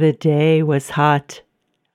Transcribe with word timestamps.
The 0.00 0.14
day 0.14 0.62
was 0.62 0.88
hot, 0.96 1.42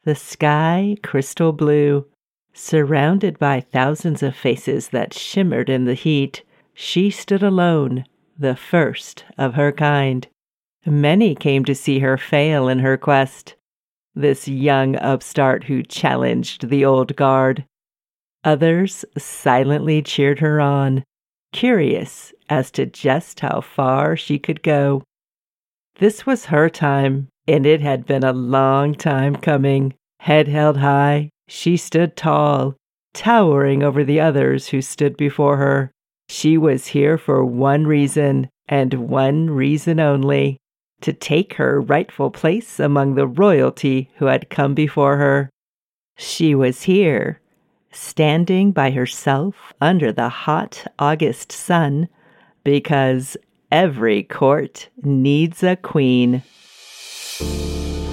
the 0.03 0.13
sky 0.13 0.95
crystal 1.01 1.51
blue. 1.51 2.05
Surrounded 2.53 3.39
by 3.39 3.61
thousands 3.61 4.21
of 4.21 4.35
faces 4.35 4.89
that 4.89 5.11
shimmered 5.11 5.71
in 5.71 5.85
the 5.85 5.95
heat, 5.95 6.43
she 6.75 7.09
stood 7.09 7.41
alone, 7.41 8.05
the 8.37 8.55
first 8.55 9.25
of 9.39 9.55
her 9.55 9.71
kind. 9.71 10.27
Many 10.85 11.33
came 11.33 11.65
to 11.65 11.73
see 11.73 11.97
her 11.97 12.15
fail 12.15 12.67
in 12.67 12.77
her 12.77 12.95
quest. 12.95 13.55
This 14.13 14.47
young 14.47 14.95
upstart 14.97 15.63
who 15.63 15.81
challenged 15.81 16.69
the 16.69 16.85
old 16.85 17.15
guard. 17.15 17.65
Others 18.43 19.03
silently 19.17 20.03
cheered 20.03 20.41
her 20.41 20.61
on, 20.61 21.03
curious 21.53 22.33
as 22.49 22.69
to 22.73 22.85
just 22.85 23.39
how 23.39 23.61
far 23.61 24.15
she 24.15 24.37
could 24.37 24.61
go. 24.61 25.01
This 25.97 26.27
was 26.27 26.45
her 26.45 26.69
time, 26.69 27.29
and 27.47 27.65
it 27.65 27.81
had 27.81 28.05
been 28.05 28.23
a 28.23 28.33
long 28.33 28.95
time 28.95 29.35
coming. 29.35 29.93
Head 30.19 30.47
held 30.47 30.77
high, 30.77 31.29
she 31.47 31.77
stood 31.77 32.15
tall, 32.15 32.75
towering 33.13 33.83
over 33.83 34.03
the 34.03 34.19
others 34.19 34.69
who 34.69 34.81
stood 34.81 35.15
before 35.17 35.57
her. 35.57 35.91
She 36.27 36.57
was 36.57 36.87
here 36.87 37.17
for 37.17 37.45
one 37.45 37.85
reason, 37.85 38.49
and 38.67 38.93
one 38.95 39.49
reason 39.49 39.99
only 39.99 40.57
to 41.01 41.13
take 41.13 41.53
her 41.55 41.79
rightful 41.79 42.31
place 42.31 42.79
among 42.79 43.13
the 43.13 43.27
royalty 43.27 44.09
who 44.15 44.25
had 44.25 44.49
come 44.49 44.73
before 44.73 45.17
her. 45.17 45.49
She 46.17 46.55
was 46.55 46.83
here, 46.83 47.41
standing 47.91 48.71
by 48.71 48.91
herself 48.91 49.73
under 49.79 50.11
the 50.11 50.29
hot 50.29 50.85
August 50.97 51.51
sun, 51.51 52.07
because 52.63 53.37
every 53.71 54.23
court 54.23 54.89
needs 55.03 55.61
a 55.61 55.75
queen. 55.75 56.41
Música 57.39 58.04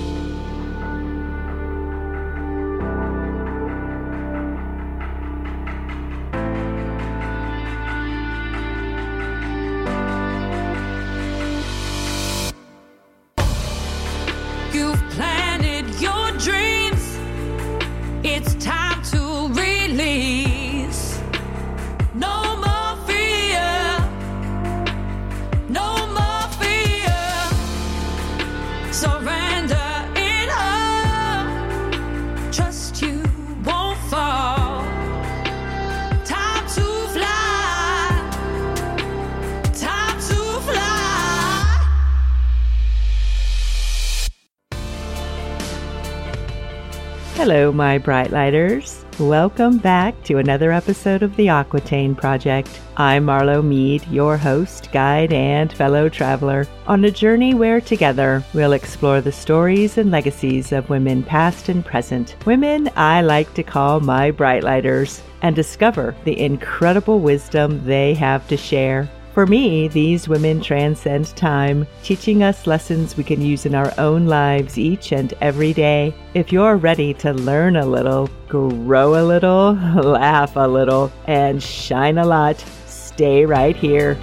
Hello, 47.44 47.72
my 47.72 47.98
bright 47.98 48.30
lighters. 48.30 49.04
Welcome 49.18 49.78
back 49.78 50.14
to 50.22 50.38
another 50.38 50.70
episode 50.70 51.24
of 51.24 51.34
the 51.34 51.48
Aquitaine 51.48 52.14
Project. 52.14 52.80
I'm 52.96 53.26
Marlo 53.26 53.64
Mead, 53.64 54.06
your 54.06 54.36
host, 54.36 54.92
guide, 54.92 55.32
and 55.32 55.72
fellow 55.72 56.08
traveler, 56.08 56.68
on 56.86 57.04
a 57.04 57.10
journey 57.10 57.52
where 57.52 57.80
together 57.80 58.44
we'll 58.54 58.74
explore 58.74 59.20
the 59.20 59.32
stories 59.32 59.98
and 59.98 60.12
legacies 60.12 60.70
of 60.70 60.88
women 60.88 61.24
past 61.24 61.68
and 61.68 61.84
present, 61.84 62.36
women 62.46 62.88
I 62.94 63.22
like 63.22 63.52
to 63.54 63.64
call 63.64 63.98
my 63.98 64.30
bright 64.30 64.62
lighters, 64.62 65.20
and 65.42 65.56
discover 65.56 66.14
the 66.22 66.38
incredible 66.38 67.18
wisdom 67.18 67.84
they 67.84 68.14
have 68.14 68.46
to 68.46 68.56
share. 68.56 69.10
For 69.32 69.46
me, 69.46 69.88
these 69.88 70.28
women 70.28 70.60
transcend 70.60 71.34
time, 71.36 71.86
teaching 72.02 72.42
us 72.42 72.66
lessons 72.66 73.16
we 73.16 73.24
can 73.24 73.40
use 73.40 73.64
in 73.64 73.74
our 73.74 73.90
own 73.96 74.26
lives 74.26 74.76
each 74.76 75.10
and 75.10 75.32
every 75.40 75.72
day. 75.72 76.14
If 76.34 76.52
you're 76.52 76.76
ready 76.76 77.14
to 77.14 77.32
learn 77.32 77.76
a 77.76 77.86
little, 77.86 78.28
grow 78.46 79.18
a 79.18 79.24
little, 79.24 79.72
laugh 80.02 80.54
a 80.54 80.68
little, 80.68 81.10
and 81.26 81.62
shine 81.62 82.18
a 82.18 82.26
lot, 82.26 82.62
stay 82.84 83.46
right 83.46 83.74
here. 83.74 84.18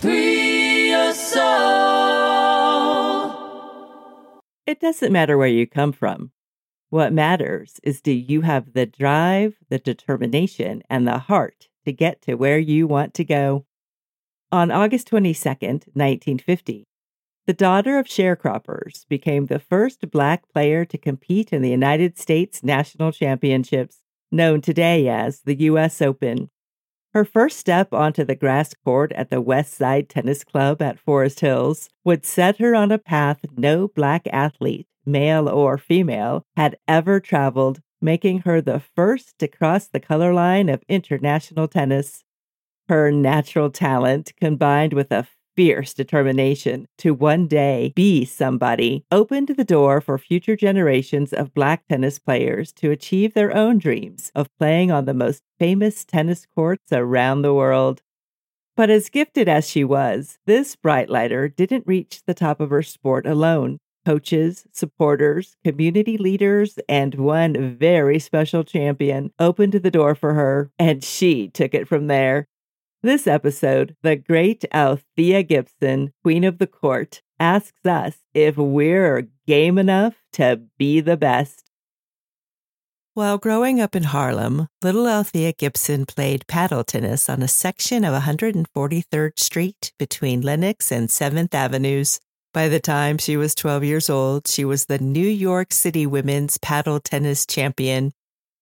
Free 0.00 0.90
your 0.90 1.14
soul. 1.14 1.46
It 4.66 4.80
doesn't 4.80 5.12
matter 5.12 5.38
where 5.38 5.46
you 5.46 5.68
come 5.68 5.92
from. 5.92 6.32
What 6.90 7.12
matters 7.12 7.78
is 7.84 8.00
do 8.00 8.10
you 8.10 8.40
have 8.40 8.72
the 8.72 8.86
drive, 8.86 9.54
the 9.68 9.78
determination, 9.78 10.82
and 10.90 11.06
the 11.06 11.18
heart 11.18 11.68
to 11.86 11.92
get 11.92 12.20
to 12.22 12.34
where 12.34 12.58
you 12.58 12.86
want 12.86 13.14
to 13.14 13.24
go. 13.24 13.64
On 14.52 14.70
August 14.70 15.08
22, 15.08 15.48
1950, 15.48 16.84
the 17.46 17.52
daughter 17.52 17.98
of 17.98 18.06
sharecroppers 18.06 19.06
became 19.08 19.46
the 19.46 19.60
first 19.60 20.10
black 20.10 20.48
player 20.52 20.84
to 20.84 20.98
compete 20.98 21.52
in 21.52 21.62
the 21.62 21.70
United 21.70 22.18
States 22.18 22.62
National 22.62 23.12
Championships, 23.12 24.02
known 24.32 24.60
today 24.60 25.08
as 25.08 25.40
the 25.42 25.54
U.S. 25.62 26.02
Open. 26.02 26.50
Her 27.14 27.24
first 27.24 27.58
step 27.58 27.94
onto 27.94 28.24
the 28.24 28.34
grass 28.34 28.74
court 28.84 29.12
at 29.12 29.30
the 29.30 29.40
West 29.40 29.74
Side 29.74 30.08
Tennis 30.08 30.44
Club 30.44 30.82
at 30.82 30.98
Forest 30.98 31.40
Hills 31.40 31.88
would 32.04 32.26
set 32.26 32.58
her 32.58 32.74
on 32.74 32.90
a 32.92 32.98
path 32.98 33.38
no 33.56 33.88
black 33.88 34.26
athlete, 34.32 34.86
male 35.06 35.48
or 35.48 35.78
female, 35.78 36.44
had 36.56 36.76
ever 36.88 37.20
traveled 37.20 37.80
making 38.06 38.38
her 38.38 38.60
the 38.62 38.80
first 38.94 39.36
to 39.40 39.48
cross 39.48 39.88
the 39.88 39.98
color 39.98 40.32
line 40.32 40.68
of 40.68 40.84
international 40.88 41.66
tennis. 41.66 42.22
Her 42.88 43.10
natural 43.10 43.68
talent, 43.68 44.32
combined 44.40 44.92
with 44.92 45.10
a 45.10 45.26
fierce 45.56 45.92
determination 45.92 46.86
to 46.98 47.12
one 47.12 47.48
day 47.48 47.92
be 47.96 48.24
somebody, 48.24 49.04
opened 49.10 49.48
the 49.48 49.64
door 49.64 50.00
for 50.00 50.18
future 50.18 50.54
generations 50.54 51.32
of 51.32 51.52
black 51.52 51.84
tennis 51.88 52.20
players 52.20 52.72
to 52.74 52.92
achieve 52.92 53.34
their 53.34 53.52
own 53.56 53.78
dreams 53.78 54.30
of 54.36 54.56
playing 54.56 54.92
on 54.92 55.06
the 55.06 55.14
most 55.14 55.42
famous 55.58 56.04
tennis 56.04 56.46
courts 56.54 56.92
around 56.92 57.42
the 57.42 57.54
world. 57.54 58.02
But 58.76 58.88
as 58.88 59.08
gifted 59.08 59.48
as 59.48 59.68
she 59.68 59.82
was, 59.82 60.38
this 60.46 60.76
bright 60.76 61.10
lighter 61.10 61.48
didn't 61.48 61.88
reach 61.88 62.22
the 62.24 62.34
top 62.34 62.60
of 62.60 62.70
her 62.70 62.84
sport 62.84 63.26
alone 63.26 63.78
coaches, 64.06 64.66
supporters, 64.72 65.56
community 65.64 66.16
leaders, 66.16 66.78
and 66.88 67.16
one 67.16 67.76
very 67.76 68.20
special 68.20 68.62
champion 68.62 69.32
opened 69.40 69.72
the 69.72 69.90
door 69.90 70.14
for 70.14 70.34
her, 70.34 70.70
and 70.78 71.02
she 71.02 71.48
took 71.48 71.74
it 71.74 71.88
from 71.88 72.06
there. 72.06 72.46
This 73.02 73.26
episode, 73.26 73.96
the 74.04 74.14
great 74.14 74.64
Althea 74.72 75.42
Gibson, 75.42 76.12
Queen 76.22 76.44
of 76.44 76.58
the 76.58 76.68
Court, 76.68 77.20
asks 77.40 77.84
us 77.84 78.18
if 78.32 78.56
we're 78.56 79.28
game 79.44 79.76
enough 79.76 80.14
to 80.34 80.62
be 80.78 81.00
the 81.00 81.16
best. 81.16 81.64
While 83.14 83.38
growing 83.38 83.80
up 83.80 83.96
in 83.96 84.04
Harlem, 84.04 84.68
little 84.82 85.08
Althea 85.08 85.52
Gibson 85.52 86.06
played 86.06 86.46
paddle 86.46 86.84
tennis 86.84 87.28
on 87.28 87.42
a 87.42 87.48
section 87.48 88.04
of 88.04 88.14
143rd 88.22 89.40
Street 89.40 89.92
between 89.98 90.42
Lenox 90.42 90.92
and 90.92 91.08
7th 91.08 91.54
Avenues. 91.54 92.20
By 92.56 92.68
the 92.68 92.80
time 92.80 93.18
she 93.18 93.36
was 93.36 93.54
12 93.54 93.84
years 93.84 94.08
old, 94.08 94.48
she 94.48 94.64
was 94.64 94.86
the 94.86 94.98
New 94.98 95.28
York 95.28 95.74
City 95.74 96.06
women's 96.06 96.56
paddle 96.56 97.00
tennis 97.00 97.44
champion. 97.44 98.12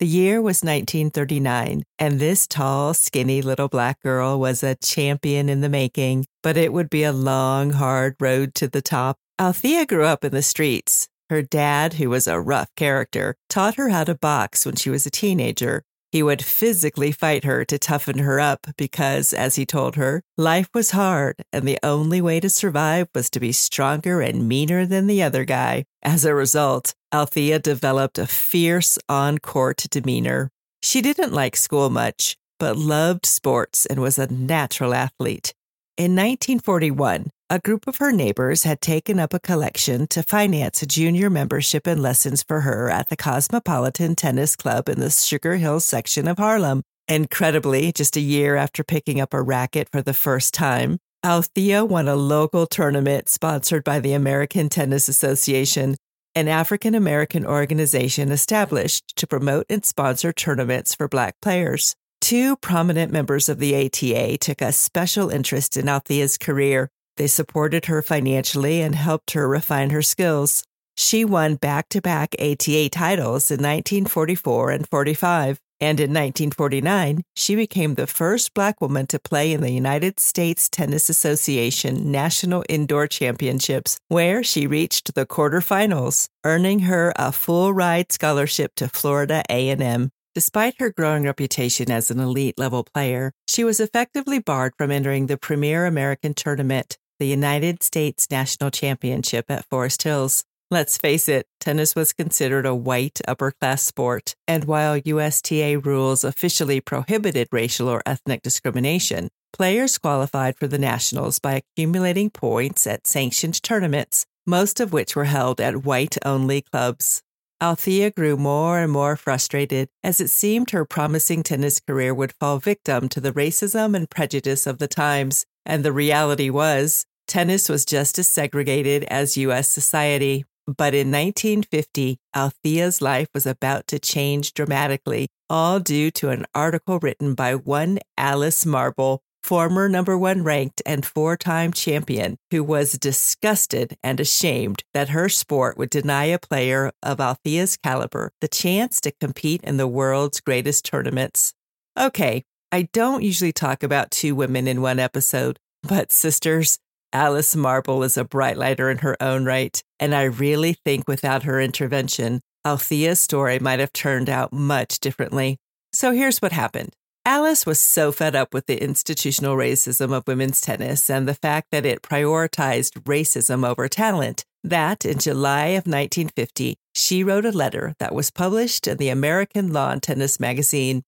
The 0.01 0.07
year 0.09 0.43
was 0.43 0.65
1939, 0.65 1.85
and 2.01 2.19
this 2.19 2.49
tall, 2.49 2.93
skinny 2.95 3.41
little 3.41 3.69
black 3.69 4.03
girl 4.03 4.41
was 4.41 4.65
a 4.65 4.75
champion 4.75 5.49
in 5.49 5.61
the 5.61 5.69
making, 5.69 6.27
but 6.43 6.57
it 6.57 6.73
would 6.73 6.91
be 6.91 7.05
a 7.05 7.13
long, 7.13 7.71
hard 7.71 8.17
road 8.19 8.57
to 8.57 8.67
the 8.67 8.83
top. 8.83 9.17
Althea 9.41 9.87
grew 9.87 10.07
up 10.07 10.25
in 10.25 10.33
the 10.33 10.43
streets. 10.43 11.09
Her 11.31 11.43
dad, 11.43 11.93
who 11.93 12.11
was 12.11 12.27
a 12.27 12.41
rough 12.41 12.75
character, 12.75 13.37
taught 13.49 13.77
her 13.77 13.91
how 13.91 14.03
to 14.03 14.17
box 14.17 14.67
when 14.67 14.75
she 14.75 14.91
was 14.91 15.07
a 15.07 15.11
teenager, 15.11 15.85
he 16.15 16.23
would 16.23 16.45
physically 16.45 17.11
fight 17.11 17.43
her 17.43 17.65
to 17.65 17.77
toughen 17.77 18.19
her 18.19 18.39
up 18.39 18.69
because, 18.77 19.33
as 19.33 19.57
he 19.57 19.67
told 19.67 19.97
her, 19.97 20.23
life 20.39 20.69
was 20.73 20.93
hard 20.93 21.35
and 21.53 21.67
the 21.67 21.81
only 21.83 22.21
way 22.21 22.39
to 22.39 22.49
survive 22.49 23.09
was 23.13 23.29
to 23.29 23.41
be 23.41 23.51
stronger 23.51 24.21
and 24.21 24.47
meaner 24.49 24.87
than 24.87 25.09
the 25.09 25.21
other 25.25 25.45
guy. 25.45 25.85
As 26.05 26.25
a 26.25 26.33
result, 26.33 26.95
Althea 27.13 27.59
developed 27.59 28.17
a 28.17 28.29
fierce 28.29 28.97
on 29.09 29.39
court 29.39 29.87
demeanor. 29.91 30.51
She 30.85 31.03
didn't 31.03 31.33
like 31.33 31.57
school 31.57 31.91
much, 31.91 32.37
but 32.61 32.77
loved 32.77 33.27
sports 33.27 33.85
and 33.85 33.99
was 33.99 34.17
a 34.17 34.33
natural 34.33 34.95
athlete. 34.95 35.53
In 35.97 36.13
1941, 36.13 37.31
a 37.51 37.59
group 37.59 37.87
of 37.87 37.99
her 37.99 38.11
neighbors 38.11 38.63
had 38.63 38.81
taken 38.81 39.21
up 39.21 39.35
a 39.35 39.41
collection 39.41 40.07
to 40.07 40.23
finance 40.23 40.81
a 40.81 40.87
junior 40.87 41.29
membership 41.29 41.87
and 41.87 42.01
lessons 42.01 42.43
for 42.43 42.63
her 42.63 42.91
at 42.91 43.11
the 43.11 43.17
Cosmopolitan 43.17 44.17
Tennis 44.17 44.57
Club 44.57 44.89
in 44.89 44.99
the 44.99 45.11
Sugar 45.11 45.57
Hill 45.57 45.81
section 45.81 46.27
of 46.27 46.39
Harlem. 46.39 46.83
Incredibly, 47.07 47.93
just 47.93 48.17
a 48.17 48.21
year 48.21 48.57
after 48.57 48.83
picking 48.83 49.21
up 49.21 49.35
a 49.35 49.43
racket 49.43 49.89
for 49.93 50.01
the 50.01 50.15
first 50.15 50.55
time, 50.55 50.99
Althea 51.23 51.85
won 51.85 52.09
a 52.09 52.17
local 52.17 52.67
tournament 52.67 53.29
sponsored 53.29 53.85
by 53.85 54.01
the 54.01 54.15
American 54.15 54.71
Tennis 54.71 55.09
Association, 55.09 55.97
an 56.35 56.49
African 56.49 56.95
American 56.95 57.45
organization 57.45 58.33
established 58.33 59.17
to 59.17 59.27
promote 59.27 59.67
and 59.69 59.85
sponsor 59.85 60.33
tournaments 60.33 60.95
for 60.95 61.09
Black 61.09 61.35
players. 61.43 61.95
Two 62.23 62.57
prominent 62.57 63.13
members 63.13 63.51
of 63.51 63.59
the 63.59 63.77
ATA 63.77 64.39
took 64.39 64.63
a 64.63 64.73
special 64.73 65.29
interest 65.29 65.77
in 65.77 65.91
Althea's 65.91 66.39
career. 66.39 66.89
They 67.17 67.27
supported 67.27 67.87
her 67.87 68.03
financially 68.03 68.81
and 68.81 68.95
helped 68.95 69.33
her 69.33 69.49
refine 69.49 69.91
her 69.91 70.03
skills. 70.03 70.65
She 70.97 71.25
won 71.25 71.57
back 71.57 71.89
to 71.91 72.01
back 72.01 72.35
ATA 72.39 72.89
titles 72.91 73.51
in 73.51 73.59
1944 73.59 74.71
and 74.71 74.89
45. 74.89 75.59
And 75.81 75.99
in 75.99 76.11
1949, 76.11 77.23
she 77.35 77.57
became 77.57 77.95
the 77.95 78.07
first 78.07 78.55
Black 78.55 78.81
woman 78.81 79.07
to 79.09 79.19
play 79.19 79.53
in 79.53 79.61
the 79.61 79.73
United 79.73 80.21
States 80.21 80.69
Tennis 80.69 81.11
Association 81.11 82.11
National 82.11 82.65
Indoor 82.69 83.09
Championships, 83.09 83.99
where 84.09 84.43
she 84.45 84.67
reached 84.67 85.15
the 85.15 85.27
quarterfinals, 85.27 86.29
earning 86.45 86.81
her 86.81 87.13
a 87.17 87.33
full 87.33 87.75
ride 87.75 88.13
scholarship 88.13 88.73
to 88.77 88.89
Florida 88.89 89.43
A&M. 89.51 90.11
Despite 90.35 90.81
her 90.81 90.91
growing 90.91 91.25
reputation 91.25 91.91
as 91.91 92.11
an 92.11 92.19
elite 92.19 92.59
level 92.59 92.85
player, 92.85 93.33
she 93.47 93.63
was 93.63 93.79
effectively 93.79 94.39
barred 94.39 94.73
from 94.77 94.91
entering 94.91 95.27
the 95.27 95.37
premier 95.37 95.87
American 95.87 96.35
tournament, 96.35 96.99
the 97.19 97.27
United 97.27 97.83
States 97.83 98.27
National 98.31 98.71
Championship 98.71 99.47
at 99.51 99.65
Forest 99.71 100.03
Hills. 100.03 100.45
Let's 100.71 100.99
face 100.99 101.29
it, 101.29 101.47
tennis 101.61 101.95
was 101.95 102.13
considered 102.13 102.67
a 102.67 102.75
white 102.75 103.21
upper 103.29 103.53
class 103.53 103.83
sport, 103.83 104.35
and 104.49 104.65
while 104.65 104.99
USTA 104.99 105.77
rules 105.85 106.25
officially 106.25 106.81
prohibited 106.81 107.49
racial 107.53 107.89
or 107.89 108.03
ethnic 108.07 108.43
discrimination, 108.43 109.29
players 109.53 109.99
qualified 109.99 110.57
for 110.57 110.67
the 110.67 110.79
nationals 110.79 111.39
by 111.39 111.63
accumulating 111.63 112.31
points 112.31 112.87
at 112.87 113.07
sanctioned 113.07 113.63
tournaments, 113.63 114.27
most 114.47 114.81
of 114.81 114.93
which 114.93 115.15
were 115.15 115.25
held 115.25 115.61
at 115.61 115.85
white 115.85 116.17
only 116.25 116.63
clubs. 116.63 117.23
Althea 117.63 118.11
grew 118.11 118.37
more 118.37 118.81
and 118.81 118.93
more 118.93 119.17
frustrated 119.17 119.89
as 120.03 120.21
it 120.21 120.29
seemed 120.29 120.71
her 120.71 120.85
promising 120.85 121.43
tennis 121.43 121.81
career 121.81 122.13
would 122.13 122.33
fall 122.33 122.59
victim 122.59 123.09
to 123.09 123.21
the 123.21 123.33
racism 123.33 123.95
and 123.95 124.11
prejudice 124.11 124.67
of 124.67 124.79
the 124.79 124.89
times, 124.89 125.47
and 125.67 125.85
the 125.85 125.93
reality 125.93 126.51
was, 126.51 127.07
tennis 127.27 127.69
was 127.69 127.85
just 127.85 128.19
as 128.19 128.29
segregated 128.29 129.05
as 129.05 129.37
U.S. 129.37 129.69
society. 129.69 130.45
But 130.67 130.95
in 130.95 131.11
1950, 131.11 132.19
Althea's 132.35 133.03
life 133.03 133.29
was 133.35 133.47
about 133.47 133.87
to 133.89 133.99
change 133.99 134.55
dramatically, 134.55 135.29
all 135.51 135.79
due 135.79 136.11
to 136.13 136.31
an 136.31 136.47
article 136.55 136.99
written 136.99 137.35
by 137.35 137.55
one 137.55 137.99
Alice 138.17 138.65
Marble, 138.65 139.21
former 139.43 139.91
number 139.91 140.17
one 140.17 140.43
ranked 140.43 140.81
and 140.87 141.05
four 141.05 141.37
time 141.37 141.71
champion, 141.71 142.39
who 142.51 142.65
was 142.65 142.93
disgusted 142.93 143.99
and 144.03 144.19
ashamed 144.21 144.85
that 144.95 145.11
her 145.11 145.29
sport 145.29 145.77
would 145.77 145.91
deny 145.91 146.25
a 146.25 146.39
player 146.39 146.93
of 147.03 147.21
Althea's 147.21 147.77
caliber 147.77 148.33
the 148.41 148.49
chance 148.49 149.03
to 149.03 149.13
compete 149.21 149.63
in 149.65 149.77
the 149.77 149.87
world's 149.87 150.41
greatest 150.41 150.87
tournaments. 150.87 151.53
Okay, 151.99 152.43
I 152.75 152.89
don't 152.93 153.23
usually 153.23 153.53
talk 153.53 153.85
about 153.85 154.11
two 154.11 154.35
women 154.35 154.67
in 154.67 154.83
one 154.83 154.99
episode, 154.99 155.61
but 155.85 156.11
sisters, 156.11 156.77
Alice 157.13 157.55
Marble 157.55 158.03
is 158.03 158.17
a 158.17 158.25
bright 158.25 158.57
lighter 158.57 158.91
in 158.91 158.99
her 158.99 159.17
own 159.23 159.45
right, 159.45 159.81
and 160.01 160.13
I 160.13 160.25
really 160.25 160.73
think 160.85 161.07
without 161.07 161.45
her 161.45 161.61
intervention, 161.61 162.41
Althea's 162.65 163.21
story 163.21 163.61
might 163.61 163.79
have 163.79 163.93
turned 163.93 164.29
out 164.29 164.53
much 164.53 164.99
differently. 164.99 165.57
So 165.93 166.11
here's 166.11 166.43
what 166.43 166.51
happened. 166.51 166.97
Alice 167.25 167.65
was 167.65 167.79
so 167.79 168.11
fed 168.11 168.35
up 168.35 168.53
with 168.53 168.67
the 168.67 168.83
institutional 168.83 169.55
racism 169.55 170.13
of 170.13 170.27
women's 170.27 170.61
tennis 170.61 171.09
and 171.09 171.29
the 171.29 171.35
fact 171.35 171.69
that 171.71 171.87
it 171.87 172.03
prioritized 172.03 173.05
racism 173.05 173.65
over 173.65 173.87
talent 173.87 174.45
that 174.65 175.05
in 175.05 175.21
July 175.21 175.67
of 175.67 175.87
1950, 175.87 176.75
she 176.93 177.23
wrote 177.23 177.47
a 177.47 177.53
letter 177.53 177.95
that 178.01 178.17
was 178.17 178.33
published 178.33 178.89
in 178.89 178.97
the 178.97 179.11
American 179.11 179.73
Lawn 179.73 180.01
Tennis 180.01 180.41
magazine 180.41 181.05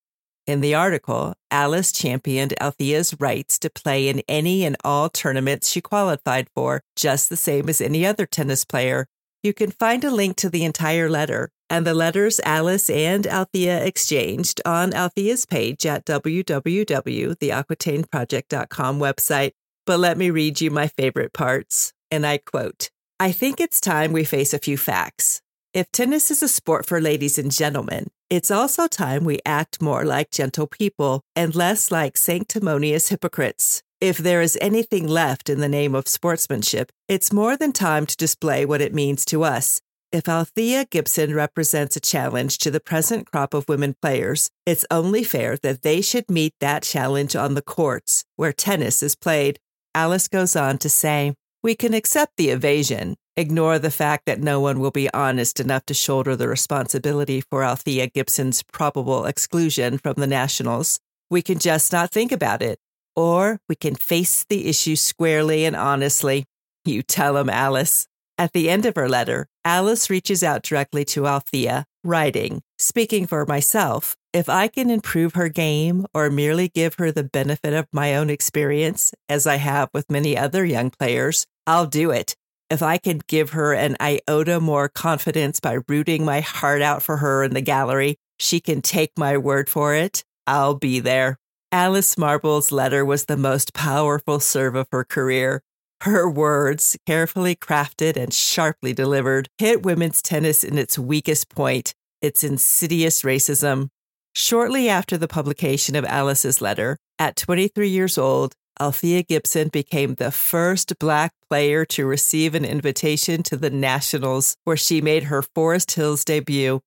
in 0.46 0.60
the 0.60 0.75
article, 0.75 1.34
Alice 1.50 1.93
championed 1.93 2.54
Althea's 2.60 3.16
rights 3.19 3.58
to 3.58 3.70
play 3.70 4.08
in 4.08 4.22
any 4.28 4.64
and 4.64 4.76
all 4.84 5.08
tournaments 5.08 5.70
she 5.70 5.81
qualified 5.81 6.48
for, 6.54 6.82
just 6.94 7.28
the 7.28 7.37
same 7.37 7.69
as 7.69 7.81
any 7.81 8.06
other 8.06 8.26
tennis 8.26 8.64
player. 8.64 9.06
You 9.43 9.52
can 9.52 9.70
find 9.70 10.04
a 10.04 10.10
link 10.10 10.37
to 10.37 10.48
the 10.48 10.64
entire 10.64 11.10
letter 11.10 11.50
and 11.69 11.84
the 11.87 11.94
letters 11.94 12.40
Alice 12.44 12.88
and 12.88 13.26
Althea 13.26 13.84
exchanged 13.84 14.60
on 14.64 14.93
Althea's 14.93 15.44
page 15.46 15.84
at 15.84 16.04
www.theaquitaineproject.com 16.04 19.00
website. 19.00 19.50
But 19.84 19.98
let 20.00 20.19
me 20.19 20.31
read 20.31 20.60
you 20.60 20.70
my 20.70 20.87
favorite 20.88 21.32
parts. 21.32 21.93
And 22.10 22.26
I 22.26 22.38
quote 22.38 22.90
I 23.19 23.32
think 23.32 23.60
it's 23.60 23.81
time 23.81 24.12
we 24.12 24.25
face 24.25 24.52
a 24.54 24.58
few 24.58 24.76
facts. 24.76 25.40
If 25.75 25.90
tennis 25.90 26.31
is 26.31 26.43
a 26.43 26.48
sport 26.48 26.87
for 26.87 27.00
ladies 27.00 27.38
and 27.38 27.50
gentlemen, 27.50 28.06
it's 28.28 28.50
also 28.50 28.88
time 28.88 29.25
we 29.25 29.38
act 29.46 29.81
more 29.81 30.05
like 30.05 30.31
gentle 30.32 30.67
people 30.67 31.23
and 31.37 31.55
less 31.55 31.93
like 31.93 32.17
sanctimonious 32.17 33.08
hypocrites. 33.08 33.82
If 34.00 34.19
there 34.19 34.43
is 34.43 34.58
anything 34.61 35.06
left 35.06 35.49
in 35.49 35.61
the 35.61 35.69
name 35.69 35.94
of 35.94 36.08
sportsmanship, 36.08 36.90
it's 37.08 37.32
more 37.32 37.56
than 37.56 37.73
time 37.73 38.05
to 38.06 38.17
display 38.17 38.64
what 38.64 38.81
it 38.81 38.93
means 38.93 39.25
to 39.26 39.44
us. 39.44 39.81
If 40.11 40.28
Althea 40.28 40.87
Gibson 40.87 41.34
represents 41.34 41.96
a 41.96 42.00
challenge 42.00 42.58
to 42.58 42.70
the 42.70 42.81
present 42.81 43.31
crop 43.31 43.55
of 43.55 43.69
women 43.69 43.94
players, 44.02 44.50
it's 44.64 44.84
only 44.90 45.22
fair 45.22 45.56
that 45.58 45.82
they 45.82 46.00
should 46.00 46.31
meet 46.31 46.55
that 46.61 46.82
challenge 46.82 47.37
on 47.37 47.55
the 47.55 47.62
courts 47.62 48.25
where 48.34 48.52
tennis 48.52 49.02
is 49.02 49.14
played. 49.14 49.58
Alice 49.94 50.26
goes 50.26 50.56
on 50.56 50.79
to 50.79 50.88
say, 50.88 51.34
We 51.62 51.75
can 51.75 51.94
accept 51.94 52.32
the 52.37 52.50
evasion, 52.50 53.17
ignore 53.36 53.78
the 53.78 53.90
fact 53.90 54.24
that 54.26 54.40
no 54.40 54.60
one 54.60 54.80
will 54.80 54.90
be 54.90 55.12
honest 55.12 55.60
enough 55.60 55.84
to 55.86 55.94
shoulder 55.94 56.34
the 56.34 56.48
responsibility 56.48 57.40
for 57.40 57.62
Althea 57.62 58.06
Gibson's 58.08 58.62
probable 58.62 59.26
exclusion 59.26 59.98
from 59.98 60.14
the 60.16 60.26
Nationals. 60.26 60.98
We 61.30 61.42
can 61.42 61.58
just 61.58 61.92
not 61.92 62.10
think 62.10 62.32
about 62.32 62.62
it. 62.62 62.78
Or 63.14 63.60
we 63.68 63.74
can 63.74 63.94
face 63.94 64.44
the 64.48 64.68
issue 64.68 64.96
squarely 64.96 65.64
and 65.64 65.76
honestly. 65.76 66.44
You 66.84 67.02
tell 67.02 67.36
him, 67.36 67.50
Alice. 67.50 68.06
At 68.38 68.52
the 68.52 68.68
end 68.68 68.84
of 68.84 68.96
her 68.96 69.08
letter, 69.08 69.48
Alice 69.64 70.10
reaches 70.10 70.42
out 70.42 70.62
directly 70.62 71.04
to 71.06 71.26
Althea, 71.26 71.86
writing, 72.04 72.60
Speaking 72.78 73.26
for 73.26 73.46
myself, 73.46 74.16
if 74.34 74.50
I 74.50 74.68
can 74.68 74.90
improve 74.90 75.34
her 75.34 75.48
game 75.48 76.04
or 76.12 76.28
merely 76.28 76.68
give 76.68 76.94
her 76.94 77.10
the 77.10 77.24
benefit 77.24 77.72
of 77.72 77.86
my 77.92 78.14
own 78.14 78.28
experience, 78.28 79.14
as 79.30 79.46
I 79.46 79.56
have 79.56 79.88
with 79.94 80.10
many 80.10 80.36
other 80.36 80.66
young 80.66 80.90
players, 80.90 81.46
I'll 81.66 81.86
do 81.86 82.10
it 82.10 82.36
if 82.70 82.82
I 82.82 82.99
can 82.99 83.20
give 83.27 83.51
her 83.51 83.73
an 83.73 83.96
iota 84.01 84.61
more 84.61 84.89
confidence 84.89 85.61
by 85.61 85.79
rooting 85.89 86.25
my 86.25 86.41
heart 86.41 86.82
out 86.82 87.03
for 87.03 87.19
her 87.19 87.44
in 87.44 87.55
the 87.55 87.61
gallery, 87.61 88.17
she 88.39 88.61
can 88.61 88.82
take 88.82 89.13
my 89.17 89.37
word 89.37 89.69
for 89.69 89.94
it. 89.94 90.25
I'll 90.46 90.75
be 90.75 91.01
there. 91.01 91.39
Alice 91.73 92.17
Marble's 92.17 92.70
letter 92.73 93.05
was 93.05 93.25
the 93.25 93.37
most 93.37 93.75
powerful 93.75 94.41
serve 94.41 94.75
of 94.75 94.89
her 94.93 95.05
career. 95.05 95.63
Her 96.03 96.29
words, 96.29 96.96
carefully 97.06 97.56
crafted 97.56 98.17
and 98.17 98.32
sharply 98.32 98.93
delivered, 98.93 99.49
hit 99.58 99.82
women's 99.82 100.20
tennis 100.23 100.63
in 100.63 100.79
its 100.79 100.99
weakest 100.99 101.49
point, 101.49 101.94
its 102.20 102.44
insidious 102.44 103.23
racism. 103.23 103.89
Shortly 104.35 104.89
after 104.89 105.17
the 105.17 105.29
publication 105.29 105.96
of 105.96 106.05
Alice's 106.05 106.61
letter, 106.61 106.99
at 107.19 107.37
23 107.37 107.89
years 107.89 108.19
old, 108.19 108.55
Althea 108.78 109.22
Gibson 109.22 109.68
became 109.68 110.14
the 110.14 110.30
first 110.30 110.98
Black 110.98 111.32
player 111.48 111.86
to 111.86 112.04
receive 112.04 112.54
an 112.54 112.64
invitation 112.64 113.42
to 113.44 113.56
the 113.56 113.70
Nationals, 113.70 114.56
where 114.64 114.76
she 114.76 115.00
made 115.00 115.24
her 115.24 115.40
Forest 115.42 115.92
Hills 115.92 116.24
debut. 116.24 116.80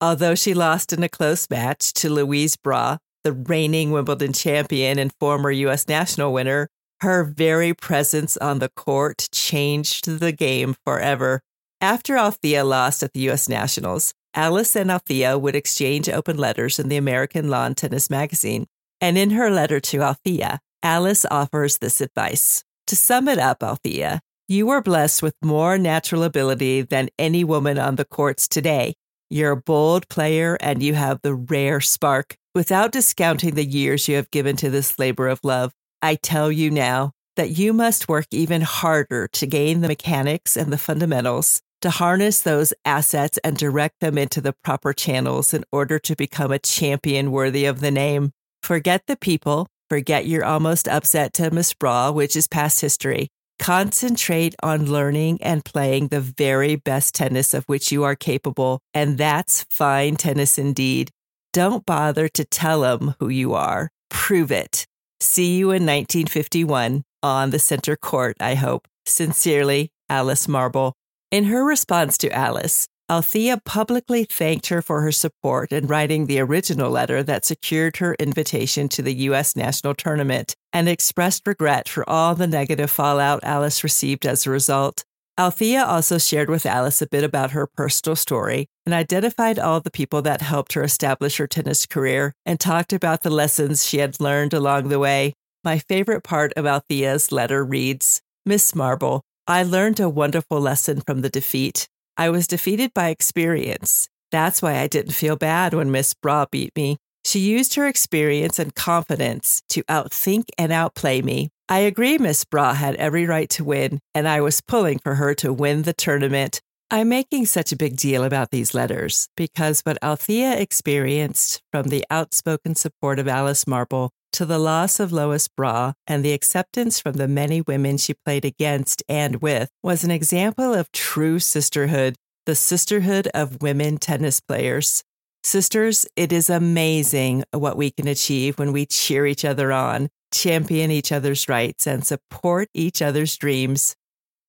Although 0.00 0.34
she 0.34 0.52
lost 0.52 0.92
in 0.92 1.02
a 1.04 1.08
close 1.08 1.48
match 1.48 1.92
to 1.94 2.10
Louise 2.10 2.56
Brough, 2.56 2.98
the 3.22 3.32
reigning 3.32 3.92
Wimbledon 3.92 4.32
champion 4.32 4.98
and 4.98 5.12
former 5.20 5.52
U.S. 5.52 5.86
national 5.86 6.32
winner, 6.32 6.68
her 7.02 7.22
very 7.22 7.72
presence 7.72 8.36
on 8.38 8.58
the 8.58 8.70
court 8.70 9.28
changed 9.30 10.18
the 10.18 10.32
game 10.32 10.74
forever. 10.84 11.40
After 11.80 12.16
Althea 12.16 12.64
lost 12.64 13.04
at 13.04 13.12
the 13.12 13.20
U.S. 13.20 13.48
Nationals, 13.48 14.12
Alice 14.34 14.74
and 14.74 14.90
Althea 14.90 15.38
would 15.38 15.54
exchange 15.54 16.08
open 16.08 16.36
letters 16.36 16.80
in 16.80 16.88
the 16.88 16.96
American 16.96 17.48
Lawn 17.48 17.76
Tennis 17.76 18.10
magazine. 18.10 18.66
And 19.00 19.16
in 19.16 19.30
her 19.30 19.48
letter 19.48 19.78
to 19.78 20.02
Althea, 20.02 20.58
Alice 20.82 21.26
offers 21.30 21.78
this 21.78 22.00
advice. 22.00 22.62
To 22.86 22.96
sum 22.96 23.28
it 23.28 23.38
up, 23.38 23.62
Althea, 23.62 24.20
you 24.46 24.70
are 24.70 24.80
blessed 24.80 25.22
with 25.22 25.34
more 25.42 25.76
natural 25.76 26.22
ability 26.22 26.82
than 26.82 27.10
any 27.18 27.42
woman 27.42 27.78
on 27.78 27.96
the 27.96 28.04
courts 28.04 28.46
today. 28.46 28.94
You're 29.28 29.52
a 29.52 29.56
bold 29.56 30.08
player 30.08 30.56
and 30.60 30.82
you 30.82 30.94
have 30.94 31.20
the 31.22 31.34
rare 31.34 31.80
spark. 31.80 32.36
Without 32.54 32.92
discounting 32.92 33.54
the 33.54 33.64
years 33.64 34.08
you 34.08 34.16
have 34.16 34.30
given 34.30 34.56
to 34.56 34.70
this 34.70 34.98
labor 34.98 35.28
of 35.28 35.40
love, 35.42 35.72
I 36.00 36.14
tell 36.14 36.50
you 36.50 36.70
now 36.70 37.12
that 37.36 37.50
you 37.50 37.72
must 37.72 38.08
work 38.08 38.26
even 38.30 38.62
harder 38.62 39.28
to 39.28 39.46
gain 39.46 39.80
the 39.80 39.88
mechanics 39.88 40.56
and 40.56 40.72
the 40.72 40.78
fundamentals, 40.78 41.60
to 41.82 41.90
harness 41.90 42.40
those 42.42 42.72
assets 42.84 43.38
and 43.44 43.56
direct 43.56 44.00
them 44.00 44.16
into 44.16 44.40
the 44.40 44.54
proper 44.64 44.92
channels 44.92 45.52
in 45.52 45.64
order 45.72 45.98
to 45.98 46.16
become 46.16 46.52
a 46.52 46.58
champion 46.58 47.32
worthy 47.32 47.64
of 47.64 47.80
the 47.80 47.90
name. 47.90 48.30
Forget 48.62 49.02
the 49.06 49.16
people 49.16 49.68
Forget 49.88 50.26
your 50.26 50.44
almost 50.44 50.86
upset 50.86 51.32
to 51.34 51.50
Miss 51.50 51.72
Brough, 51.72 52.12
which 52.12 52.36
is 52.36 52.46
past 52.46 52.80
history. 52.80 53.28
Concentrate 53.58 54.54
on 54.62 54.84
learning 54.84 55.38
and 55.42 55.64
playing 55.64 56.08
the 56.08 56.20
very 56.20 56.76
best 56.76 57.14
tennis 57.14 57.54
of 57.54 57.64
which 57.64 57.90
you 57.90 58.04
are 58.04 58.14
capable, 58.14 58.80
and 58.92 59.16
that's 59.16 59.64
fine 59.70 60.16
tennis 60.16 60.58
indeed. 60.58 61.10
Don't 61.54 61.86
bother 61.86 62.28
to 62.28 62.44
tell 62.44 62.82
them 62.82 63.14
who 63.18 63.30
you 63.30 63.54
are. 63.54 63.88
Prove 64.10 64.52
it. 64.52 64.86
See 65.20 65.56
you 65.56 65.70
in 65.70 65.86
1951 65.86 67.02
on 67.22 67.50
the 67.50 67.58
center 67.58 67.96
court, 67.96 68.36
I 68.40 68.54
hope. 68.54 68.86
Sincerely, 69.06 69.90
Alice 70.10 70.46
Marble. 70.46 70.92
In 71.30 71.44
her 71.44 71.64
response 71.64 72.18
to 72.18 72.30
Alice, 72.30 72.88
Althea 73.10 73.56
publicly 73.64 74.24
thanked 74.24 74.66
her 74.66 74.82
for 74.82 75.00
her 75.00 75.12
support 75.12 75.72
in 75.72 75.86
writing 75.86 76.26
the 76.26 76.40
original 76.40 76.90
letter 76.90 77.22
that 77.22 77.46
secured 77.46 77.96
her 77.96 78.14
invitation 78.18 78.86
to 78.90 79.00
the 79.00 79.14
U.S. 79.14 79.56
national 79.56 79.94
tournament 79.94 80.54
and 80.74 80.90
expressed 80.90 81.46
regret 81.46 81.88
for 81.88 82.08
all 82.08 82.34
the 82.34 82.46
negative 82.46 82.90
fallout 82.90 83.40
Alice 83.42 83.82
received 83.82 84.26
as 84.26 84.44
a 84.44 84.50
result. 84.50 85.04
Althea 85.40 85.82
also 85.84 86.18
shared 86.18 86.50
with 86.50 86.66
Alice 86.66 87.00
a 87.00 87.06
bit 87.06 87.24
about 87.24 87.52
her 87.52 87.66
personal 87.66 88.14
story 88.14 88.66
and 88.84 88.94
identified 88.94 89.58
all 89.58 89.80
the 89.80 89.90
people 89.90 90.20
that 90.20 90.42
helped 90.42 90.74
her 90.74 90.82
establish 90.82 91.38
her 91.38 91.46
tennis 91.46 91.86
career 91.86 92.34
and 92.44 92.60
talked 92.60 92.92
about 92.92 93.22
the 93.22 93.30
lessons 93.30 93.86
she 93.86 93.98
had 93.98 94.20
learned 94.20 94.52
along 94.52 94.88
the 94.88 94.98
way. 94.98 95.32
My 95.64 95.78
favorite 95.78 96.24
part 96.24 96.52
of 96.58 96.66
Althea's 96.66 97.32
letter 97.32 97.64
reads 97.64 98.20
Miss 98.44 98.74
Marble, 98.74 99.22
I 99.46 99.62
learned 99.62 99.98
a 99.98 100.10
wonderful 100.10 100.60
lesson 100.60 101.00
from 101.00 101.22
the 101.22 101.30
defeat. 101.30 101.88
I 102.20 102.30
was 102.30 102.48
defeated 102.48 102.92
by 102.92 103.10
experience. 103.10 104.08
That's 104.32 104.60
why 104.60 104.78
I 104.78 104.88
didn't 104.88 105.12
feel 105.12 105.36
bad 105.36 105.72
when 105.72 105.92
Miss 105.92 106.14
Brough 106.14 106.48
beat 106.50 106.74
me. 106.74 106.96
She 107.24 107.38
used 107.38 107.76
her 107.76 107.86
experience 107.86 108.58
and 108.58 108.74
confidence 108.74 109.62
to 109.68 109.84
outthink 109.84 110.48
and 110.58 110.72
outplay 110.72 111.22
me. 111.22 111.50
I 111.68 111.78
agree 111.80 112.18
Miss 112.18 112.44
Brough 112.44 112.72
had 112.72 112.96
every 112.96 113.24
right 113.24 113.48
to 113.50 113.62
win, 113.62 114.00
and 114.16 114.26
I 114.26 114.40
was 114.40 114.60
pulling 114.60 114.98
for 114.98 115.14
her 115.14 115.32
to 115.36 115.52
win 115.52 115.82
the 115.82 115.92
tournament. 115.92 116.60
I'm 116.90 117.10
making 117.10 117.44
such 117.44 117.70
a 117.70 117.76
big 117.76 117.96
deal 117.96 118.24
about 118.24 118.50
these 118.50 118.72
letters 118.72 119.28
because 119.36 119.82
what 119.82 120.02
Althea 120.02 120.58
experienced 120.58 121.60
from 121.70 121.88
the 121.88 122.02
outspoken 122.10 122.74
support 122.74 123.18
of 123.18 123.28
Alice 123.28 123.66
Marble 123.66 124.10
to 124.32 124.46
the 124.46 124.58
loss 124.58 124.98
of 124.98 125.12
Lois 125.12 125.48
Brough 125.48 125.92
and 126.06 126.24
the 126.24 126.32
acceptance 126.32 126.98
from 126.98 127.14
the 127.14 127.28
many 127.28 127.60
women 127.60 127.98
she 127.98 128.14
played 128.14 128.46
against 128.46 129.02
and 129.06 129.42
with 129.42 129.68
was 129.82 130.02
an 130.02 130.10
example 130.10 130.72
of 130.72 130.90
true 130.90 131.38
sisterhood, 131.38 132.16
the 132.46 132.54
sisterhood 132.54 133.28
of 133.34 133.60
women 133.60 133.98
tennis 133.98 134.40
players. 134.40 135.04
Sisters, 135.44 136.06
it 136.16 136.32
is 136.32 136.48
amazing 136.48 137.44
what 137.52 137.76
we 137.76 137.90
can 137.90 138.08
achieve 138.08 138.58
when 138.58 138.72
we 138.72 138.86
cheer 138.86 139.26
each 139.26 139.44
other 139.44 139.72
on, 139.72 140.08
champion 140.32 140.90
each 140.90 141.12
other's 141.12 141.50
rights, 141.50 141.86
and 141.86 142.06
support 142.06 142.70
each 142.72 143.02
other's 143.02 143.36
dreams. 143.36 143.94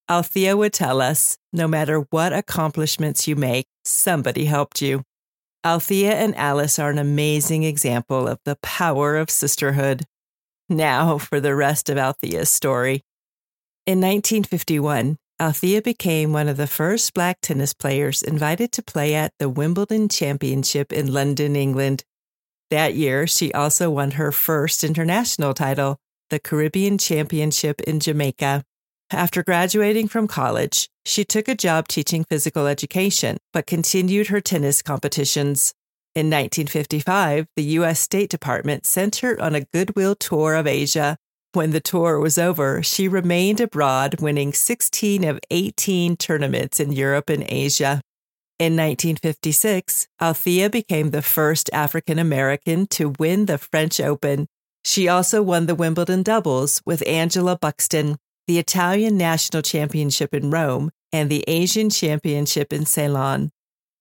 Althea 0.10 0.58
would 0.58 0.74
tell 0.74 1.02
us 1.02 1.38
no 1.54 1.68
matter 1.68 2.00
what 2.10 2.34
accomplishments 2.34 3.28
you 3.28 3.36
make, 3.36 3.68
somebody 3.86 4.46
helped 4.46 4.82
you. 4.82 5.04
Althea 5.64 6.14
and 6.14 6.36
Alice 6.36 6.80
are 6.80 6.90
an 6.90 6.98
amazing 6.98 7.64
example 7.64 8.28
of 8.28 8.40
the 8.44 8.56
power 8.64 9.18
of 9.18 9.30
sisterhood. 9.30 10.06
Now 10.68 11.20
for 11.20 11.40
the 11.40 11.54
rest 11.54 11.90
of 11.90 11.98
Althea's 11.98 12.50
story. 12.50 13.04
In 13.86 14.00
1951, 14.00 15.18
Althea 15.40 15.82
became 15.82 16.34
one 16.34 16.48
of 16.48 16.58
the 16.58 16.68
first 16.68 17.14
black 17.14 17.40
tennis 17.42 17.74
players 17.74 18.24
invited 18.24 18.72
to 18.74 18.82
play 18.82 19.14
at 19.14 19.34
the 19.38 19.48
Wimbledon 19.48 20.10
Championship 20.10 20.92
in 20.92 21.14
London, 21.14 21.56
England. 21.56 22.04
That 22.72 22.96
year, 22.96 23.28
she 23.28 23.54
also 23.54 23.90
won 23.92 24.12
her 24.12 24.32
first 24.32 24.84
international 24.84 25.54
title, 25.54 25.98
the 26.30 26.40
Caribbean 26.40 26.98
Championship 26.98 27.80
in 27.82 28.00
Jamaica. 28.00 28.64
After 29.12 29.44
graduating 29.44 30.08
from 30.08 30.28
college, 30.28 30.88
she 31.04 31.26
took 31.26 31.48
a 31.48 31.56
job 31.56 31.88
teaching 31.88 32.24
physical 32.24 32.68
education, 32.68 33.38
but 33.52 33.66
continued 33.66 34.28
her 34.28 34.40
tennis 34.40 34.84
competitions. 34.84 35.74
In 36.14 36.28
1955, 36.28 37.48
the 37.56 37.64
U.S. 37.64 38.00
State 38.00 38.30
Department 38.30 38.86
sent 38.86 39.18
her 39.18 39.42
on 39.42 39.56
a 39.56 39.66
goodwill 39.74 40.14
tour 40.14 40.54
of 40.54 40.68
Asia. 40.68 41.18
When 41.54 41.72
the 41.72 41.80
tour 41.80 42.20
was 42.20 42.38
over, 42.38 42.84
she 42.84 43.08
remained 43.08 43.60
abroad, 43.60 44.22
winning 44.22 44.54
16 44.54 45.24
of 45.24 45.40
18 45.50 46.16
tournaments 46.16 46.80
in 46.80 46.92
Europe 46.92 47.30
and 47.32 47.44
Asia. 47.50 48.02
In 48.60 48.74
1956, 48.74 50.08
Althea 50.22 50.70
became 50.70 51.10
the 51.10 51.24
first 51.24 51.70
African 51.74 52.20
American 52.20 52.86
to 52.88 53.14
win 53.18 53.48
the 53.48 53.58
French 53.58 54.00
Open. 54.00 54.46
She 54.84 55.08
also 55.08 55.42
won 55.42 55.66
the 55.66 55.74
Wimbledon 55.74 56.22
doubles 56.22 56.82
with 56.86 57.08
Angela 57.08 57.58
Buxton, 57.58 58.18
the 58.50 58.58
Italian 58.58 59.16
National 59.16 59.62
Championship 59.62 60.34
in 60.34 60.50
Rome, 60.50 60.90
and 61.14 61.30
the 61.30 61.46
Asian 61.48 61.92
Championship 61.92 62.74
in 62.74 62.84
Ceylon. 62.84 63.52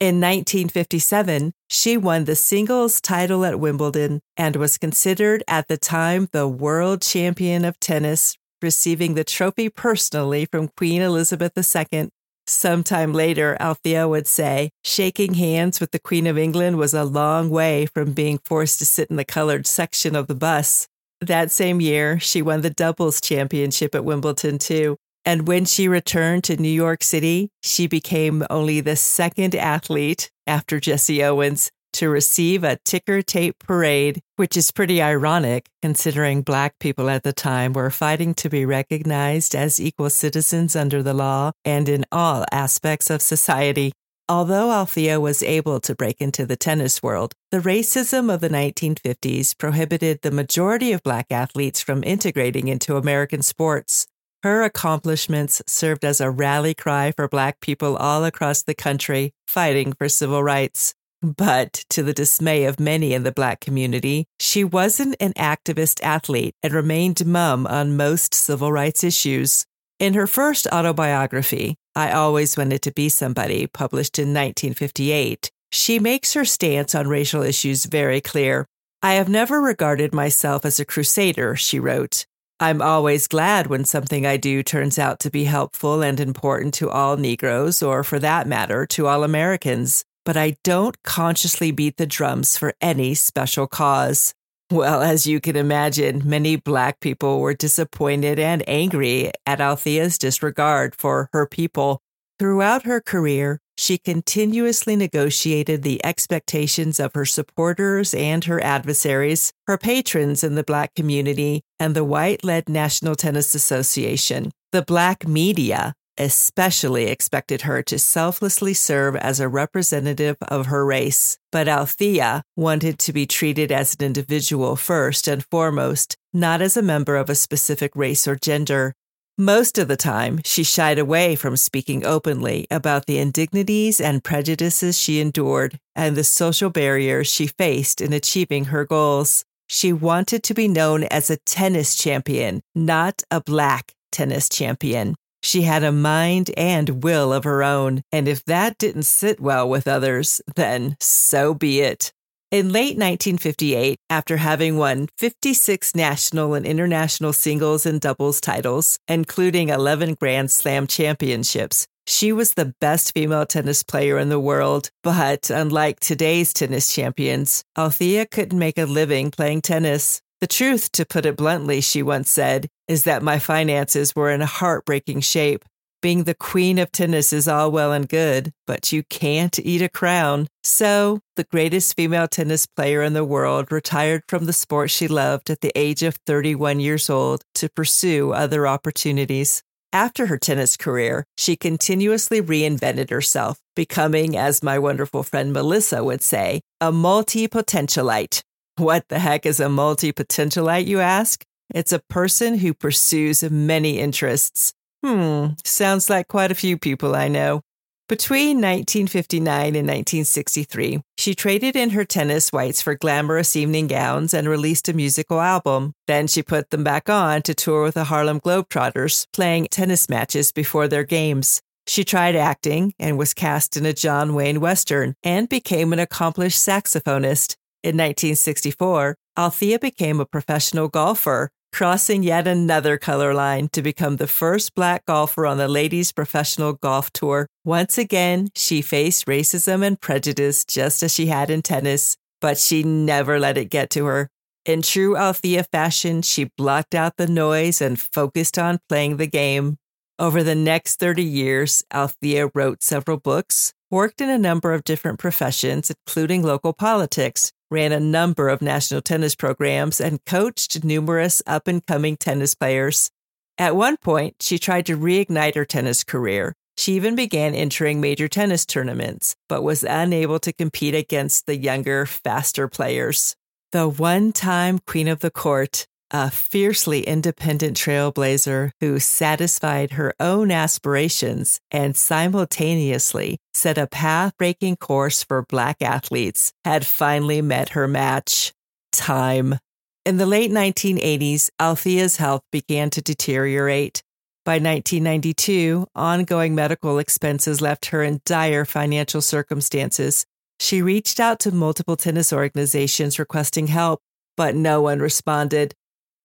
In 0.00 0.22
1957, 0.22 1.52
she 1.68 1.98
won 1.98 2.24
the 2.24 2.34
singles 2.34 2.98
title 2.98 3.44
at 3.44 3.60
Wimbledon 3.60 4.22
and 4.38 4.56
was 4.56 4.78
considered 4.78 5.44
at 5.46 5.68
the 5.68 5.76
time 5.76 6.30
the 6.32 6.48
world 6.48 7.02
champion 7.02 7.66
of 7.66 7.78
tennis, 7.78 8.38
receiving 8.62 9.12
the 9.12 9.22
trophy 9.22 9.68
personally 9.68 10.46
from 10.46 10.68
Queen 10.68 11.02
Elizabeth 11.02 11.52
II. 11.54 12.08
Sometime 12.46 13.12
later, 13.12 13.54
Althea 13.60 14.08
would 14.08 14.26
say, 14.26 14.70
shaking 14.82 15.34
hands 15.34 15.78
with 15.78 15.90
the 15.90 15.98
Queen 15.98 16.26
of 16.26 16.38
England 16.38 16.78
was 16.78 16.94
a 16.94 17.04
long 17.04 17.50
way 17.50 17.84
from 17.84 18.12
being 18.12 18.38
forced 18.46 18.78
to 18.78 18.86
sit 18.86 19.10
in 19.10 19.16
the 19.16 19.26
colored 19.26 19.66
section 19.66 20.16
of 20.16 20.26
the 20.26 20.34
bus. 20.34 20.88
That 21.20 21.50
same 21.50 21.80
year, 21.80 22.20
she 22.20 22.42
won 22.42 22.60
the 22.60 22.70
doubles 22.70 23.20
championship 23.20 23.94
at 23.94 24.04
Wimbledon, 24.04 24.58
too. 24.58 24.96
And 25.24 25.46
when 25.48 25.64
she 25.64 25.88
returned 25.88 26.44
to 26.44 26.56
New 26.56 26.68
York 26.68 27.02
City, 27.02 27.50
she 27.62 27.86
became 27.86 28.46
only 28.48 28.80
the 28.80 28.96
second 28.96 29.54
athlete 29.54 30.30
after 30.46 30.80
Jesse 30.80 31.22
Owens 31.22 31.70
to 31.94 32.08
receive 32.08 32.64
a 32.64 32.78
ticker 32.84 33.22
tape 33.22 33.56
parade, 33.58 34.20
which 34.36 34.56
is 34.56 34.70
pretty 34.70 35.02
ironic 35.02 35.66
considering 35.82 36.42
Black 36.42 36.78
people 36.78 37.10
at 37.10 37.24
the 37.24 37.32
time 37.32 37.72
were 37.72 37.90
fighting 37.90 38.34
to 38.34 38.48
be 38.48 38.64
recognized 38.64 39.54
as 39.54 39.80
equal 39.80 40.10
citizens 40.10 40.76
under 40.76 41.02
the 41.02 41.14
law 41.14 41.50
and 41.64 41.88
in 41.88 42.04
all 42.12 42.44
aspects 42.52 43.10
of 43.10 43.20
society. 43.20 43.92
Although 44.30 44.72
Althea 44.72 45.18
was 45.18 45.42
able 45.42 45.80
to 45.80 45.94
break 45.94 46.20
into 46.20 46.44
the 46.44 46.56
tennis 46.56 47.02
world, 47.02 47.32
the 47.50 47.60
racism 47.60 48.32
of 48.32 48.42
the 48.42 48.50
1950s 48.50 49.56
prohibited 49.56 50.20
the 50.20 50.30
majority 50.30 50.92
of 50.92 51.02
black 51.02 51.28
athletes 51.30 51.80
from 51.80 52.04
integrating 52.04 52.68
into 52.68 52.98
American 52.98 53.40
sports. 53.40 54.06
Her 54.42 54.64
accomplishments 54.64 55.62
served 55.66 56.04
as 56.04 56.20
a 56.20 56.30
rally 56.30 56.74
cry 56.74 57.10
for 57.10 57.26
black 57.26 57.60
people 57.60 57.96
all 57.96 58.22
across 58.26 58.62
the 58.62 58.74
country 58.74 59.32
fighting 59.46 59.94
for 59.94 60.10
civil 60.10 60.42
rights. 60.42 60.94
But 61.22 61.84
to 61.88 62.02
the 62.02 62.12
dismay 62.12 62.64
of 62.64 62.78
many 62.78 63.14
in 63.14 63.22
the 63.22 63.32
black 63.32 63.60
community, 63.60 64.26
she 64.38 64.62
wasn't 64.62 65.16
an 65.20 65.32
activist 65.38 66.02
athlete 66.02 66.54
and 66.62 66.74
remained 66.74 67.24
mum 67.24 67.66
on 67.66 67.96
most 67.96 68.34
civil 68.34 68.70
rights 68.70 69.02
issues. 69.02 69.64
In 69.98 70.14
her 70.14 70.28
first 70.28 70.68
autobiography, 70.68 71.74
I 71.96 72.12
Always 72.12 72.56
Wanted 72.56 72.82
to 72.82 72.92
Be 72.92 73.08
Somebody, 73.08 73.66
published 73.66 74.16
in 74.20 74.28
1958, 74.28 75.50
she 75.72 75.98
makes 75.98 76.34
her 76.34 76.44
stance 76.44 76.94
on 76.94 77.08
racial 77.08 77.42
issues 77.42 77.84
very 77.84 78.20
clear. 78.20 78.64
I 79.02 79.14
have 79.14 79.28
never 79.28 79.60
regarded 79.60 80.14
myself 80.14 80.64
as 80.64 80.78
a 80.78 80.84
crusader, 80.84 81.56
she 81.56 81.80
wrote. 81.80 82.26
I'm 82.60 82.80
always 82.80 83.26
glad 83.26 83.66
when 83.66 83.84
something 83.84 84.24
I 84.24 84.36
do 84.36 84.62
turns 84.62 85.00
out 85.00 85.18
to 85.20 85.30
be 85.30 85.44
helpful 85.44 86.00
and 86.00 86.20
important 86.20 86.74
to 86.74 86.90
all 86.90 87.16
Negroes, 87.16 87.82
or 87.82 88.04
for 88.04 88.20
that 88.20 88.46
matter, 88.46 88.86
to 88.86 89.08
all 89.08 89.24
Americans, 89.24 90.04
but 90.24 90.36
I 90.36 90.58
don't 90.62 90.96
consciously 91.02 91.72
beat 91.72 91.96
the 91.96 92.06
drums 92.06 92.56
for 92.56 92.72
any 92.80 93.14
special 93.14 93.66
cause. 93.66 94.32
Well, 94.70 95.00
as 95.00 95.26
you 95.26 95.40
can 95.40 95.56
imagine, 95.56 96.22
many 96.26 96.56
Black 96.56 97.00
people 97.00 97.40
were 97.40 97.54
disappointed 97.54 98.38
and 98.38 98.62
angry 98.68 99.32
at 99.46 99.62
Althea's 99.62 100.18
disregard 100.18 100.94
for 100.94 101.30
her 101.32 101.46
people. 101.46 102.02
Throughout 102.38 102.82
her 102.82 103.00
career, 103.00 103.60
she 103.78 103.96
continuously 103.96 104.94
negotiated 104.94 105.82
the 105.82 106.04
expectations 106.04 107.00
of 107.00 107.14
her 107.14 107.24
supporters 107.24 108.12
and 108.12 108.44
her 108.44 108.62
adversaries, 108.62 109.54
her 109.66 109.78
patrons 109.78 110.44
in 110.44 110.54
the 110.54 110.62
Black 110.62 110.94
community, 110.94 111.62
and 111.80 111.96
the 111.96 112.04
white 112.04 112.44
led 112.44 112.68
National 112.68 113.14
Tennis 113.14 113.54
Association. 113.54 114.50
The 114.72 114.82
Black 114.82 115.26
media 115.26 115.94
especially 116.18 117.06
expected 117.06 117.62
her 117.62 117.82
to 117.82 117.98
selflessly 117.98 118.74
serve 118.74 119.16
as 119.16 119.40
a 119.40 119.48
representative 119.48 120.36
of 120.42 120.66
her 120.66 120.84
race. 120.84 121.38
But 121.52 121.68
Althea 121.68 122.42
wanted 122.56 122.98
to 123.00 123.12
be 123.12 123.26
treated 123.26 123.72
as 123.72 123.94
an 123.94 124.04
individual 124.04 124.76
first 124.76 125.28
and 125.28 125.44
foremost, 125.44 126.16
not 126.32 126.60
as 126.60 126.76
a 126.76 126.82
member 126.82 127.16
of 127.16 127.30
a 127.30 127.34
specific 127.34 127.92
race 127.94 128.26
or 128.28 128.36
gender. 128.36 128.94
Most 129.40 129.78
of 129.78 129.86
the 129.86 129.96
time, 129.96 130.40
she 130.44 130.64
shied 130.64 130.98
away 130.98 131.36
from 131.36 131.56
speaking 131.56 132.04
openly 132.04 132.66
about 132.72 133.06
the 133.06 133.18
indignities 133.18 134.00
and 134.00 134.24
prejudices 134.24 134.98
she 134.98 135.20
endured 135.20 135.78
and 135.94 136.16
the 136.16 136.24
social 136.24 136.70
barriers 136.70 137.28
she 137.28 137.46
faced 137.46 138.00
in 138.00 138.12
achieving 138.12 138.64
her 138.66 138.84
goals. 138.84 139.44
She 139.68 139.92
wanted 139.92 140.42
to 140.42 140.54
be 140.54 140.66
known 140.66 141.04
as 141.04 141.30
a 141.30 141.36
tennis 141.36 141.94
champion, 141.94 142.62
not 142.74 143.22
a 143.30 143.40
black 143.40 143.92
tennis 144.10 144.48
champion. 144.48 145.14
She 145.48 145.62
had 145.62 145.82
a 145.82 145.92
mind 145.92 146.50
and 146.58 147.02
will 147.02 147.32
of 147.32 147.44
her 147.44 147.62
own, 147.62 148.02
and 148.12 148.28
if 148.28 148.44
that 148.44 148.76
didn't 148.76 149.04
sit 149.04 149.40
well 149.40 149.66
with 149.66 149.88
others, 149.88 150.42
then 150.56 150.98
so 151.00 151.54
be 151.54 151.80
it. 151.80 152.12
In 152.50 152.70
late 152.70 152.98
1958, 152.98 153.96
after 154.10 154.36
having 154.36 154.76
won 154.76 155.08
56 155.16 155.94
national 155.94 156.52
and 156.52 156.66
international 156.66 157.32
singles 157.32 157.86
and 157.86 157.98
doubles 157.98 158.42
titles, 158.42 158.98
including 159.08 159.70
11 159.70 160.16
Grand 160.20 160.50
Slam 160.50 160.86
championships, 160.86 161.86
she 162.06 162.30
was 162.30 162.52
the 162.52 162.74
best 162.78 163.14
female 163.14 163.46
tennis 163.46 163.82
player 163.82 164.18
in 164.18 164.28
the 164.28 164.38
world. 164.38 164.90
But 165.02 165.48
unlike 165.48 165.98
today's 166.00 166.52
tennis 166.52 166.92
champions, 166.92 167.62
Althea 167.74 168.26
couldn't 168.26 168.58
make 168.58 168.76
a 168.76 168.84
living 168.84 169.30
playing 169.30 169.62
tennis. 169.62 170.20
The 170.40 170.46
truth, 170.46 170.92
to 170.92 171.04
put 171.04 171.26
it 171.26 171.36
bluntly, 171.36 171.80
she 171.80 172.00
once 172.00 172.30
said, 172.30 172.68
is 172.86 173.02
that 173.04 173.24
my 173.24 173.40
finances 173.40 174.14
were 174.14 174.30
in 174.30 174.40
a 174.40 174.46
heartbreaking 174.46 175.20
shape. 175.20 175.64
Being 176.00 176.24
the 176.24 176.34
queen 176.34 176.78
of 176.78 176.92
tennis 176.92 177.32
is 177.32 177.48
all 177.48 177.72
well 177.72 177.92
and 177.92 178.08
good, 178.08 178.52
but 178.64 178.92
you 178.92 179.02
can't 179.10 179.58
eat 179.58 179.82
a 179.82 179.88
crown. 179.88 180.46
So, 180.62 181.18
the 181.34 181.42
greatest 181.42 181.96
female 181.96 182.28
tennis 182.28 182.66
player 182.66 183.02
in 183.02 183.14
the 183.14 183.24
world 183.24 183.72
retired 183.72 184.22
from 184.28 184.44
the 184.44 184.52
sport 184.52 184.92
she 184.92 185.08
loved 185.08 185.50
at 185.50 185.60
the 185.60 185.72
age 185.74 186.04
of 186.04 186.14
31 186.24 186.78
years 186.78 187.10
old 187.10 187.42
to 187.56 187.68
pursue 187.68 188.30
other 188.30 188.64
opportunities. 188.64 189.64
After 189.92 190.26
her 190.26 190.38
tennis 190.38 190.76
career, 190.76 191.24
she 191.36 191.56
continuously 191.56 192.40
reinvented 192.40 193.10
herself, 193.10 193.58
becoming, 193.74 194.36
as 194.36 194.62
my 194.62 194.78
wonderful 194.78 195.24
friend 195.24 195.52
Melissa 195.52 196.04
would 196.04 196.22
say, 196.22 196.60
a 196.80 196.92
multi 196.92 197.48
potentialite. 197.48 198.42
What 198.78 199.08
the 199.08 199.18
heck 199.18 199.44
is 199.44 199.58
a 199.58 199.68
multi 199.68 200.12
potentialite, 200.12 200.86
you 200.86 201.00
ask? 201.00 201.44
It's 201.74 201.92
a 201.92 201.98
person 201.98 202.58
who 202.58 202.72
pursues 202.72 203.42
many 203.42 203.98
interests. 203.98 204.72
Hmm, 205.04 205.48
sounds 205.64 206.08
like 206.08 206.28
quite 206.28 206.52
a 206.52 206.54
few 206.56 206.78
people 206.78 207.16
I 207.16 207.26
know. 207.26 207.62
Between 208.08 208.58
1959 208.58 209.74
and 209.74 209.86
1963, 209.86 211.00
she 211.18 211.34
traded 211.34 211.74
in 211.74 211.90
her 211.90 212.04
tennis 212.04 212.50
whites 212.52 212.80
for 212.80 212.94
glamorous 212.94 213.56
evening 213.56 213.88
gowns 213.88 214.32
and 214.32 214.48
released 214.48 214.88
a 214.88 214.94
musical 214.94 215.40
album. 215.40 215.92
Then 216.06 216.28
she 216.28 216.44
put 216.44 216.70
them 216.70 216.84
back 216.84 217.10
on 217.10 217.42
to 217.42 217.54
tour 217.54 217.82
with 217.82 217.94
the 217.94 218.04
Harlem 218.04 218.40
Globetrotters, 218.40 219.26
playing 219.32 219.66
tennis 219.72 220.08
matches 220.08 220.52
before 220.52 220.86
their 220.86 221.04
games. 221.04 221.60
She 221.88 222.04
tried 222.04 222.36
acting 222.36 222.94
and 222.98 223.18
was 223.18 223.34
cast 223.34 223.76
in 223.76 223.84
a 223.84 223.92
John 223.92 224.34
Wayne 224.34 224.60
Western 224.60 225.14
and 225.24 225.48
became 225.48 225.92
an 225.92 225.98
accomplished 225.98 226.64
saxophonist. 226.64 227.56
In 227.82 227.96
1964, 227.96 229.14
Althea 229.38 229.78
became 229.78 230.18
a 230.18 230.26
professional 230.26 230.88
golfer 230.88 231.50
crossing 231.72 232.22
yet 232.22 232.46
another 232.46 232.96
color 232.96 233.34
line 233.34 233.68
to 233.68 233.82
become 233.82 234.16
the 234.16 234.26
first 234.26 234.74
black 234.74 235.04
golfer 235.06 235.46
on 235.46 235.58
the 235.58 235.68
ladies' 235.68 236.12
professional 236.12 236.72
golf 236.72 237.12
tour. 237.12 237.46
Once 237.64 237.98
again, 237.98 238.48
she 238.54 238.82
faced 238.82 239.26
racism 239.26 239.86
and 239.86 240.00
prejudice 240.00 240.64
just 240.64 241.02
as 241.02 241.14
she 241.14 241.26
had 241.26 241.50
in 241.50 241.62
tennis, 241.62 242.16
but 242.40 242.58
she 242.58 242.82
never 242.82 243.38
let 243.38 243.58
it 243.58 243.70
get 243.70 243.90
to 243.90 244.06
her. 244.06 244.28
In 244.64 244.82
true 244.82 245.16
Althea 245.16 245.64
fashion, 245.64 246.22
she 246.22 246.50
blocked 246.56 246.94
out 246.94 247.16
the 247.16 247.26
noise 247.26 247.80
and 247.80 247.98
focused 247.98 248.58
on 248.58 248.80
playing 248.88 249.16
the 249.16 249.26
game. 249.26 249.76
Over 250.18 250.42
the 250.42 250.56
next 250.56 250.98
30 250.98 251.22
years, 251.22 251.84
Althea 251.92 252.50
wrote 252.54 252.82
several 252.82 253.18
books, 253.18 253.72
worked 253.90 254.20
in 254.20 254.28
a 254.28 254.36
number 254.36 254.74
of 254.74 254.84
different 254.84 255.18
professions, 255.20 255.90
including 255.90 256.42
local 256.42 256.72
politics, 256.72 257.52
ran 257.70 257.92
a 257.92 258.00
number 258.00 258.48
of 258.48 258.62
national 258.62 259.02
tennis 259.02 259.34
programs, 259.34 260.00
and 260.00 260.24
coached 260.24 260.84
numerous 260.84 261.42
up 261.46 261.68
and 261.68 261.86
coming 261.86 262.16
tennis 262.16 262.54
players. 262.54 263.10
At 263.58 263.76
one 263.76 263.96
point, 263.96 264.36
she 264.40 264.58
tried 264.58 264.86
to 264.86 264.96
reignite 264.96 265.56
her 265.56 265.64
tennis 265.64 266.04
career. 266.04 266.54
She 266.76 266.92
even 266.92 267.16
began 267.16 267.54
entering 267.54 268.00
major 268.00 268.28
tennis 268.28 268.64
tournaments, 268.64 269.34
but 269.48 269.62
was 269.62 269.82
unable 269.82 270.38
to 270.38 270.52
compete 270.52 270.94
against 270.94 271.46
the 271.46 271.56
younger, 271.56 272.06
faster 272.06 272.68
players. 272.68 273.34
The 273.72 273.88
one 273.88 274.32
time 274.32 274.78
queen 274.86 275.08
of 275.08 275.20
the 275.20 275.30
court, 275.30 275.86
a 276.10 276.30
fiercely 276.30 277.02
independent 277.02 277.76
trailblazer 277.76 278.70
who 278.80 278.98
satisfied 278.98 279.92
her 279.92 280.14
own 280.18 280.50
aspirations 280.50 281.60
and 281.70 281.96
simultaneously 281.96 283.38
set 283.52 283.78
a 283.78 283.86
path 283.86 284.32
breaking 284.38 284.76
course 284.76 285.22
for 285.22 285.44
Black 285.48 285.82
athletes, 285.82 286.52
had 286.64 286.86
finally 286.86 287.42
met 287.42 287.70
her 287.70 287.86
match. 287.86 288.52
Time. 288.92 289.58
In 290.06 290.16
the 290.16 290.26
late 290.26 290.50
1980s, 290.50 291.50
Althea's 291.60 292.16
health 292.16 292.42
began 292.50 292.88
to 292.90 293.02
deteriorate. 293.02 294.02
By 294.44 294.54
1992, 294.54 295.88
ongoing 295.94 296.54
medical 296.54 296.98
expenses 296.98 297.60
left 297.60 297.86
her 297.86 298.02
in 298.02 298.22
dire 298.24 298.64
financial 298.64 299.20
circumstances. 299.20 300.24
She 300.58 300.80
reached 300.80 301.20
out 301.20 301.38
to 301.40 301.52
multiple 301.52 301.96
tennis 301.96 302.32
organizations 302.32 303.18
requesting 303.18 303.66
help, 303.66 304.00
but 304.38 304.54
no 304.54 304.80
one 304.80 305.00
responded. 305.00 305.74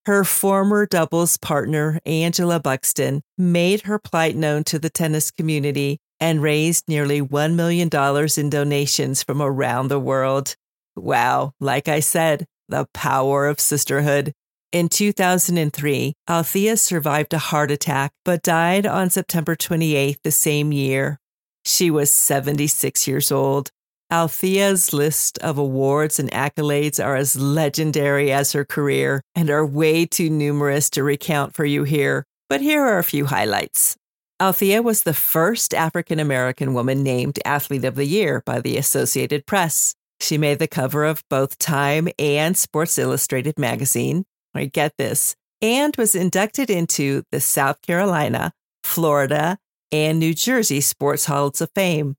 Her 0.06 0.26
former 0.26 0.86
doubles 0.86 1.38
partner, 1.38 2.02
Angela 2.06 2.60
Buxton, 2.60 3.22
made 3.38 3.84
her 3.84 3.98
plight 3.98 4.36
known 4.36 4.66
to 4.66 4.78
the 4.78 4.89
tennis 4.89 5.32
community 5.32 6.00
and 6.20 6.42
raised 6.42 6.89
nearly 6.89 7.22
$1 7.22 7.56
million 7.56 7.89
in 8.38 8.50
donations 8.50 9.24
from 9.24 9.42
around 9.42 9.88
the 9.88 10.00
world. 10.00 10.56
Wow, 10.98 11.54
like 11.62 11.88
I 11.88 12.02
said, 12.02 12.46
the 12.68 12.86
power 12.94 13.48
of 13.48 13.62
sisterhood. 13.62 14.34
In 14.74 14.89
2003, 14.89 16.13
Althea 16.30 16.76
survived 16.76 17.34
a 17.34 17.38
heart 17.38 17.72
attack 17.72 18.12
but 18.26 18.44
died 18.44 18.86
on 18.86 19.10
September 19.10 19.56
28th 19.56 20.18
the 20.24 20.32
same 20.32 20.74
year. 20.74 21.18
She 21.63 21.89
was 21.89 22.12
76 22.12 23.08
years 23.08 23.32
old. 23.32 23.70
Althea's 24.13 24.93
list 24.93 25.39
of 25.39 25.58
awards 25.58 26.19
and 26.19 26.30
accolades 26.30 27.04
are 27.04 27.15
as 27.15 27.36
legendary 27.36 28.32
as 28.32 28.52
her 28.52 28.63
career 28.63 29.23
and 29.34 29.49
are 29.49 29.65
way 29.65 30.06
too 30.06 30.30
numerous 30.30 30.88
to 30.91 31.02
recount 31.02 31.56
for 31.56 31.65
you 31.65 31.84
here, 31.84 32.23
but 32.47 32.62
here 32.62 32.84
are 32.84 32.99
a 32.99 33.04
few 33.04 33.26
highlights. 33.26 33.97
Althea 34.39 34.84
was 34.84 35.02
the 35.02 35.15
first 35.15 35.73
African 35.73 36.19
American 36.19 36.76
woman 36.76 37.02
named 37.02 37.39
Athlete 37.43 37.86
of 37.86 37.95
the 37.95 38.06
Year 38.06 38.43
by 38.45 38.62
the 38.62 38.78
Associated 38.78 39.47
Press. 39.47 39.95
She 40.19 40.38
made 40.38 40.60
the 40.60 40.67
cover 40.67 41.06
of 41.06 41.23
both 41.28 41.58
Time 41.58 42.08
and 42.19 42.56
Sports 42.56 42.99
Illustrated 42.99 43.58
magazine. 43.58 44.26
I 44.54 44.65
get 44.65 44.93
this. 44.99 45.36
And 45.60 45.95
was 45.95 46.13
inducted 46.13 46.69
into 46.69 47.23
the 47.32 47.39
South 47.39 47.82
Carolina, 47.82 48.54
Florida, 48.84 49.58
and 49.91 50.19
New 50.19 50.36
Jersey 50.36 50.82
Sports 50.82 51.26
Halls 51.26 51.62
of 51.62 51.71
Fame 51.73 52.15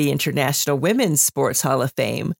the 0.00 0.10
International 0.10 0.78
Women's 0.78 1.20
Sports 1.20 1.60
Hall 1.60 1.82
of 1.82 1.92
Fame, 1.92 2.32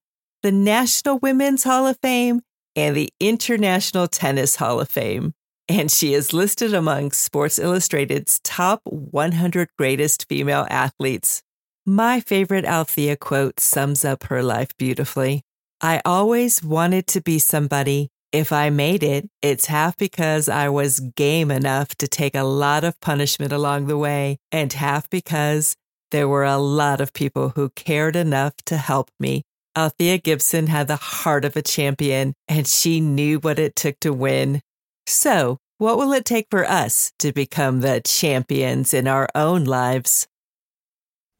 the 0.42 0.50
National 0.50 1.18
Women's 1.18 1.62
Hall 1.62 1.86
of 1.86 1.98
Fame, 2.00 2.40
and 2.74 2.96
the 2.96 3.12
International 3.20 4.08
Tennis 4.08 4.56
Hall 4.56 4.80
of 4.80 4.88
Fame. 4.88 5.34
And 5.68 5.90
she 5.90 6.14
is 6.14 6.32
listed 6.32 6.72
among 6.72 7.12
Sports 7.12 7.58
Illustrated's 7.58 8.40
top 8.42 8.80
100 8.84 9.68
greatest 9.76 10.26
female 10.26 10.66
athletes. 10.70 11.42
My 11.84 12.18
favorite 12.20 12.64
Althea 12.64 13.18
quote 13.18 13.60
sums 13.60 14.06
up 14.06 14.24
her 14.24 14.42
life 14.42 14.74
beautifully. 14.78 15.42
I 15.82 16.00
always 16.06 16.64
wanted 16.64 17.06
to 17.08 17.20
be 17.20 17.38
somebody. 17.38 18.08
If 18.32 18.52
I 18.52 18.70
made 18.70 19.02
it, 19.02 19.28
it's 19.42 19.66
half 19.66 19.98
because 19.98 20.48
I 20.48 20.70
was 20.70 21.00
game 21.00 21.50
enough 21.50 21.94
to 21.96 22.08
take 22.08 22.34
a 22.34 22.44
lot 22.44 22.84
of 22.84 22.98
punishment 23.00 23.52
along 23.52 23.86
the 23.86 23.98
way, 23.98 24.38
and 24.50 24.72
half 24.72 25.10
because 25.10 25.76
there 26.10 26.28
were 26.28 26.44
a 26.44 26.58
lot 26.58 27.00
of 27.00 27.12
people 27.12 27.50
who 27.50 27.70
cared 27.70 28.16
enough 28.16 28.56
to 28.66 28.76
help 28.76 29.10
me. 29.18 29.42
Althea 29.76 30.18
Gibson 30.18 30.66
had 30.66 30.88
the 30.88 30.96
heart 30.96 31.44
of 31.44 31.56
a 31.56 31.62
champion, 31.62 32.34
and 32.48 32.66
she 32.66 33.00
knew 33.00 33.38
what 33.38 33.58
it 33.58 33.76
took 33.76 34.00
to 34.00 34.12
win. 34.12 34.60
So, 35.06 35.58
what 35.78 35.96
will 35.96 36.12
it 36.12 36.24
take 36.24 36.48
for 36.50 36.68
us 36.68 37.12
to 37.20 37.32
become 37.32 37.80
the 37.80 38.02
champions 38.04 38.92
in 38.92 39.06
our 39.06 39.28
own 39.34 39.64
lives? 39.64 40.26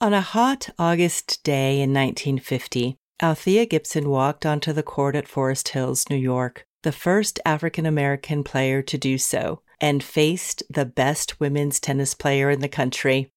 On 0.00 0.14
a 0.14 0.22
hot 0.22 0.70
August 0.78 1.42
day 1.42 1.80
in 1.80 1.92
1950, 1.92 2.96
Althea 3.22 3.66
Gibson 3.66 4.08
walked 4.08 4.46
onto 4.46 4.72
the 4.72 4.82
court 4.82 5.14
at 5.14 5.28
Forest 5.28 5.68
Hills, 5.68 6.08
New 6.08 6.16
York, 6.16 6.64
the 6.82 6.92
first 6.92 7.38
African 7.44 7.84
American 7.84 8.42
player 8.42 8.80
to 8.80 8.96
do 8.96 9.18
so, 9.18 9.60
and 9.78 10.02
faced 10.02 10.62
the 10.70 10.86
best 10.86 11.38
women's 11.38 11.78
tennis 11.78 12.14
player 12.14 12.48
in 12.48 12.60
the 12.60 12.68
country. 12.68 13.30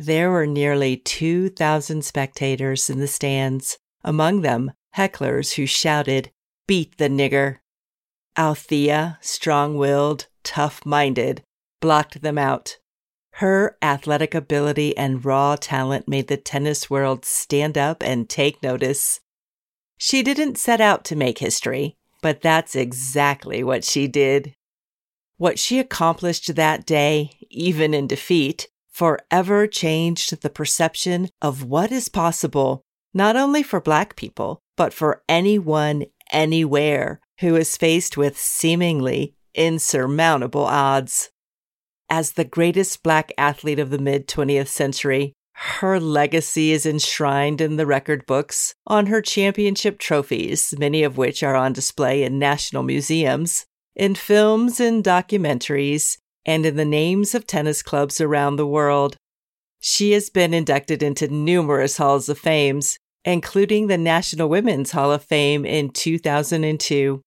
There 0.00 0.30
were 0.30 0.46
nearly 0.46 0.96
2,000 0.96 2.04
spectators 2.04 2.88
in 2.88 3.00
the 3.00 3.08
stands, 3.08 3.78
among 4.04 4.42
them 4.42 4.70
hecklers 4.96 5.54
who 5.54 5.66
shouted, 5.66 6.30
Beat 6.68 6.98
the 6.98 7.08
nigger! 7.08 7.58
Althea, 8.36 9.18
strong 9.20 9.76
willed, 9.76 10.28
tough 10.44 10.86
minded, 10.86 11.42
blocked 11.80 12.22
them 12.22 12.38
out. 12.38 12.78
Her 13.32 13.76
athletic 13.82 14.36
ability 14.36 14.96
and 14.96 15.24
raw 15.24 15.56
talent 15.56 16.06
made 16.06 16.28
the 16.28 16.36
tennis 16.36 16.88
world 16.88 17.24
stand 17.24 17.76
up 17.76 18.00
and 18.00 18.28
take 18.28 18.62
notice. 18.62 19.18
She 19.96 20.22
didn't 20.22 20.58
set 20.58 20.80
out 20.80 21.04
to 21.06 21.16
make 21.16 21.40
history. 21.40 21.96
but 22.22 22.40
that's 22.40 22.76
exactly 22.76 23.64
what 23.64 23.82
she 23.82 24.06
did. 24.06 24.54
What 25.38 25.58
she 25.58 25.80
accomplished 25.80 26.54
that 26.54 26.86
day, 26.86 27.32
even 27.50 27.94
in 27.94 28.06
defeat, 28.06 28.68
forever 28.98 29.68
changed 29.68 30.42
the 30.42 30.50
perception 30.50 31.28
of 31.40 31.62
what 31.62 31.92
is 31.92 32.08
possible, 32.08 32.82
not 33.14 33.36
only 33.36 33.62
for 33.62 33.80
Black 33.80 34.16
people, 34.16 34.58
but 34.76 34.92
for 34.92 35.22
anyone, 35.28 36.04
anywhere 36.32 37.20
who 37.38 37.54
is 37.54 37.76
faced 37.76 38.16
with 38.16 38.36
seemingly 38.36 39.36
insurmountable 39.54 40.64
odds. 40.64 41.30
As 42.10 42.32
the 42.32 42.44
greatest 42.44 43.04
Black 43.04 43.32
athlete 43.38 43.78
of 43.78 43.90
the 43.90 44.00
mid 44.00 44.26
20th 44.26 44.66
century, 44.66 45.32
her 45.78 46.00
legacy 46.00 46.72
is 46.72 46.84
enshrined 46.84 47.60
in 47.60 47.76
the 47.76 47.86
record 47.86 48.26
books 48.26 48.74
on 48.84 49.06
her 49.06 49.22
championship 49.22 50.00
trophies, 50.00 50.74
many 50.76 51.04
of 51.04 51.16
which 51.16 51.44
are 51.44 51.54
on 51.54 51.72
display 51.72 52.24
in 52.24 52.40
national 52.40 52.82
museums, 52.82 53.64
in 53.94 54.16
films 54.16 54.80
and 54.80 55.04
documentaries, 55.04 56.18
and 56.48 56.64
in 56.64 56.76
the 56.76 56.84
names 56.84 57.34
of 57.34 57.46
tennis 57.46 57.82
clubs 57.82 58.22
around 58.22 58.56
the 58.56 58.66
world. 58.66 59.18
She 59.80 60.12
has 60.12 60.30
been 60.30 60.54
inducted 60.54 61.02
into 61.02 61.28
numerous 61.28 61.98
halls 61.98 62.30
of 62.30 62.38
fames, 62.38 62.98
including 63.22 63.86
the 63.86 63.98
National 63.98 64.48
Women's 64.48 64.92
Hall 64.92 65.12
of 65.12 65.22
Fame 65.22 65.66
in 65.66 65.90
2002. 65.90 67.20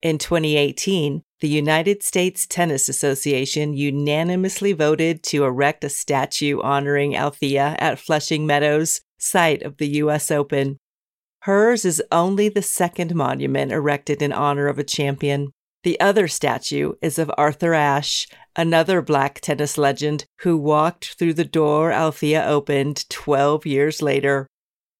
In 0.00 0.16
2018, 0.16 1.22
the 1.40 1.48
United 1.48 2.02
States 2.02 2.46
Tennis 2.46 2.88
Association 2.88 3.74
unanimously 3.74 4.72
voted 4.72 5.22
to 5.24 5.44
erect 5.44 5.84
a 5.84 5.90
statue 5.90 6.58
honoring 6.62 7.14
Althea 7.14 7.76
at 7.78 7.98
Flushing 7.98 8.46
Meadows, 8.46 9.02
site 9.18 9.60
of 9.60 9.76
the 9.76 9.88
U.S. 9.98 10.30
Open. 10.30 10.78
Hers 11.42 11.84
is 11.84 12.02
only 12.10 12.48
the 12.48 12.62
second 12.62 13.14
monument 13.14 13.72
erected 13.72 14.22
in 14.22 14.32
honor 14.32 14.68
of 14.68 14.78
a 14.78 14.84
champion. 14.84 15.52
The 15.88 16.00
other 16.00 16.28
statue 16.28 16.96
is 17.00 17.18
of 17.18 17.30
Arthur 17.38 17.72
Ashe, 17.72 18.28
another 18.54 19.00
black 19.00 19.40
tennis 19.40 19.78
legend 19.78 20.26
who 20.40 20.54
walked 20.58 21.14
through 21.14 21.32
the 21.32 21.46
door 21.46 21.92
Althea 21.92 22.44
opened 22.44 23.08
12 23.08 23.64
years 23.64 24.02
later. 24.02 24.46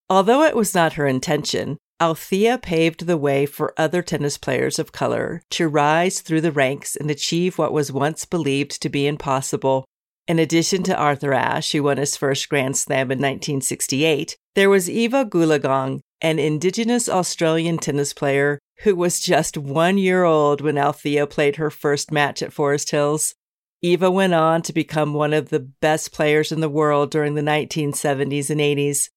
Although 0.08 0.44
it 0.44 0.56
was 0.56 0.74
not 0.74 0.94
her 0.94 1.06
intention, 1.06 1.76
Althea 2.00 2.56
paved 2.56 3.06
the 3.06 3.18
way 3.18 3.44
for 3.44 3.74
other 3.76 4.00
tennis 4.00 4.38
players 4.38 4.78
of 4.78 4.90
color 4.90 5.42
to 5.50 5.68
rise 5.68 6.22
through 6.22 6.40
the 6.40 6.52
ranks 6.52 6.96
and 6.96 7.10
achieve 7.10 7.58
what 7.58 7.74
was 7.74 7.92
once 7.92 8.24
believed 8.24 8.80
to 8.80 8.88
be 8.88 9.06
impossible. 9.06 9.84
In 10.26 10.38
addition 10.38 10.84
to 10.84 10.96
Arthur 10.96 11.34
Ashe, 11.34 11.72
who 11.72 11.82
won 11.82 11.98
his 11.98 12.16
first 12.16 12.48
Grand 12.48 12.78
Slam 12.78 13.10
in 13.10 13.18
1968, 13.18 14.38
there 14.54 14.70
was 14.70 14.88
Eva 14.88 15.26
Goolagong, 15.26 16.00
an 16.22 16.38
Indigenous 16.38 17.10
Australian 17.10 17.76
tennis 17.76 18.14
player 18.14 18.58
who 18.82 18.94
was 18.94 19.20
just 19.20 19.56
one 19.56 19.98
year 19.98 20.24
old 20.24 20.60
when 20.60 20.78
Althea 20.78 21.26
played 21.26 21.56
her 21.56 21.70
first 21.70 22.12
match 22.12 22.42
at 22.42 22.52
Forest 22.52 22.90
Hills. 22.90 23.34
Eva 23.82 24.10
went 24.10 24.34
on 24.34 24.62
to 24.62 24.72
become 24.72 25.14
one 25.14 25.32
of 25.32 25.50
the 25.50 25.60
best 25.60 26.12
players 26.12 26.50
in 26.50 26.60
the 26.60 26.68
world 26.68 27.10
during 27.10 27.34
the 27.34 27.42
1970s 27.42 28.50
and 28.50 28.60
80s. 28.60 29.08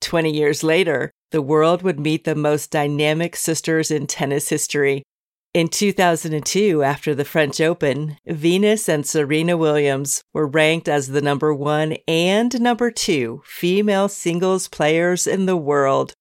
20 0.00 0.30
years 0.30 0.64
later, 0.64 1.12
the 1.30 1.42
world 1.42 1.82
would 1.82 2.00
meet 2.00 2.24
the 2.24 2.34
most 2.34 2.70
dynamic 2.70 3.36
sisters 3.36 3.90
in 3.90 4.06
tennis 4.06 4.48
history. 4.48 5.04
In 5.52 5.68
2002, 5.68 6.82
after 6.82 7.14
the 7.14 7.24
French 7.24 7.60
Open, 7.60 8.16
Venus 8.26 8.88
and 8.88 9.04
Serena 9.04 9.56
Williams 9.56 10.22
were 10.32 10.46
ranked 10.46 10.88
as 10.88 11.08
the 11.08 11.20
number 11.20 11.52
one 11.52 11.96
and 12.06 12.60
number 12.60 12.90
two 12.90 13.42
female 13.44 14.08
singles 14.08 14.68
players 14.68 15.26
in 15.26 15.46
the 15.46 15.56
world. 15.56 16.14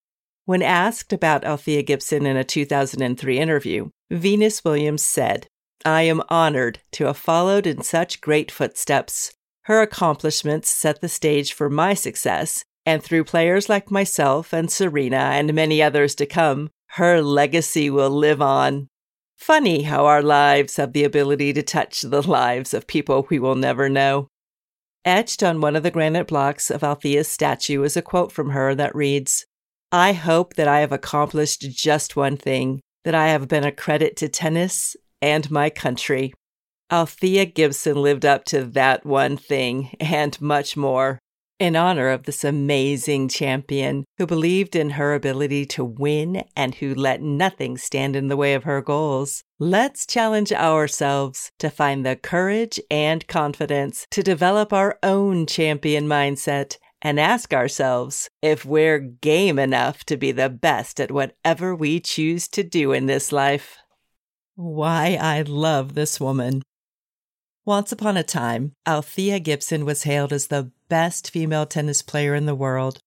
When 0.49 0.63
asked 0.63 1.13
about 1.13 1.43
Althea 1.43 1.83
Gibson 1.83 2.25
in 2.25 2.35
a 2.35 2.43
2003 2.43 3.37
interview, 3.37 3.91
Venus 4.09 4.65
Williams 4.65 5.03
said, 5.03 5.45
I 5.85 6.01
am 6.01 6.23
honored 6.27 6.79
to 6.93 7.05
have 7.05 7.17
followed 7.17 7.67
in 7.67 7.83
such 7.83 8.19
great 8.19 8.49
footsteps. 8.49 9.31
Her 9.65 9.83
accomplishments 9.83 10.71
set 10.71 11.01
the 11.01 11.07
stage 11.07 11.53
for 11.53 11.69
my 11.69 11.93
success, 11.93 12.63
and 12.83 13.03
through 13.03 13.25
players 13.25 13.69
like 13.69 13.91
myself 13.91 14.51
and 14.51 14.71
Serena 14.71 15.17
and 15.17 15.53
many 15.53 15.83
others 15.83 16.15
to 16.15 16.25
come, 16.25 16.71
her 16.93 17.21
legacy 17.21 17.91
will 17.91 18.09
live 18.09 18.41
on. 18.41 18.87
Funny 19.37 19.83
how 19.83 20.07
our 20.07 20.23
lives 20.23 20.77
have 20.77 20.93
the 20.93 21.03
ability 21.03 21.53
to 21.53 21.61
touch 21.61 22.01
the 22.01 22.27
lives 22.27 22.73
of 22.73 22.87
people 22.87 23.27
we 23.29 23.37
will 23.37 23.53
never 23.53 23.87
know. 23.87 24.27
Etched 25.05 25.43
on 25.43 25.61
one 25.61 25.75
of 25.75 25.83
the 25.83 25.91
granite 25.91 26.25
blocks 26.25 26.71
of 26.71 26.83
Althea's 26.83 27.27
statue 27.27 27.83
is 27.83 27.95
a 27.95 28.01
quote 28.01 28.31
from 28.31 28.49
her 28.49 28.73
that 28.73 28.95
reads 28.95 29.45
I 29.91 30.13
hope 30.13 30.53
that 30.53 30.67
I 30.67 30.81
have 30.81 30.91
accomplished 30.91 31.61
just 31.71 32.15
one 32.15 32.37
thing, 32.37 32.79
that 33.05 33.15
I 33.15 33.29
have 33.29 33.47
been 33.47 33.63
a 33.63 33.71
credit 33.71 34.15
to 34.17 34.29
tennis 34.29 34.95
and 35.19 35.49
my 35.49 35.71
country. 35.71 36.33
Althea 36.91 37.45
Gibson 37.45 38.01
lived 38.01 38.25
up 38.25 38.45
to 38.45 38.63
that 38.63 39.05
one 39.05 39.35
thing 39.35 39.95
and 39.99 40.39
much 40.39 40.77
more 40.77 41.19
in 41.59 41.75
honor 41.75 42.09
of 42.09 42.23
this 42.23 42.43
amazing 42.43 43.27
champion 43.27 44.05
who 44.17 44.25
believed 44.25 44.75
in 44.75 44.91
her 44.91 45.13
ability 45.13 45.65
to 45.65 45.83
win 45.83 46.43
and 46.55 46.75
who 46.75 46.95
let 46.95 47.21
nothing 47.21 47.77
stand 47.77 48.15
in 48.15 48.27
the 48.29 48.37
way 48.37 48.53
of 48.53 48.63
her 48.63 48.81
goals. 48.81 49.43
Let's 49.59 50.05
challenge 50.05 50.53
ourselves 50.53 51.51
to 51.59 51.69
find 51.69 52.05
the 52.05 52.15
courage 52.15 52.79
and 52.89 53.27
confidence 53.27 54.07
to 54.11 54.23
develop 54.23 54.71
our 54.71 54.97
own 55.03 55.45
champion 55.47 56.07
mindset 56.07 56.77
and 57.01 57.19
ask 57.19 57.53
ourselves 57.53 58.29
if 58.41 58.65
we're 58.65 58.99
game 58.99 59.57
enough 59.57 60.03
to 60.05 60.17
be 60.17 60.31
the 60.31 60.49
best 60.49 60.99
at 60.99 61.11
whatever 61.11 61.75
we 61.75 61.99
choose 61.99 62.47
to 62.49 62.63
do 62.63 62.91
in 62.91 63.05
this 63.05 63.31
life. 63.31 63.77
Why 64.55 65.17
I 65.19 65.41
love 65.43 65.95
this 65.95 66.19
woman. 66.19 66.63
Once 67.65 67.91
upon 67.91 68.17
a 68.17 68.23
time, 68.23 68.73
Althea 68.87 69.39
Gibson 69.39 69.85
was 69.85 70.03
hailed 70.03 70.33
as 70.33 70.47
the 70.47 70.71
best 70.89 71.31
female 71.31 71.65
tennis 71.65 72.01
player 72.01 72.35
in 72.35 72.45
the 72.45 72.55
world. 72.55 72.99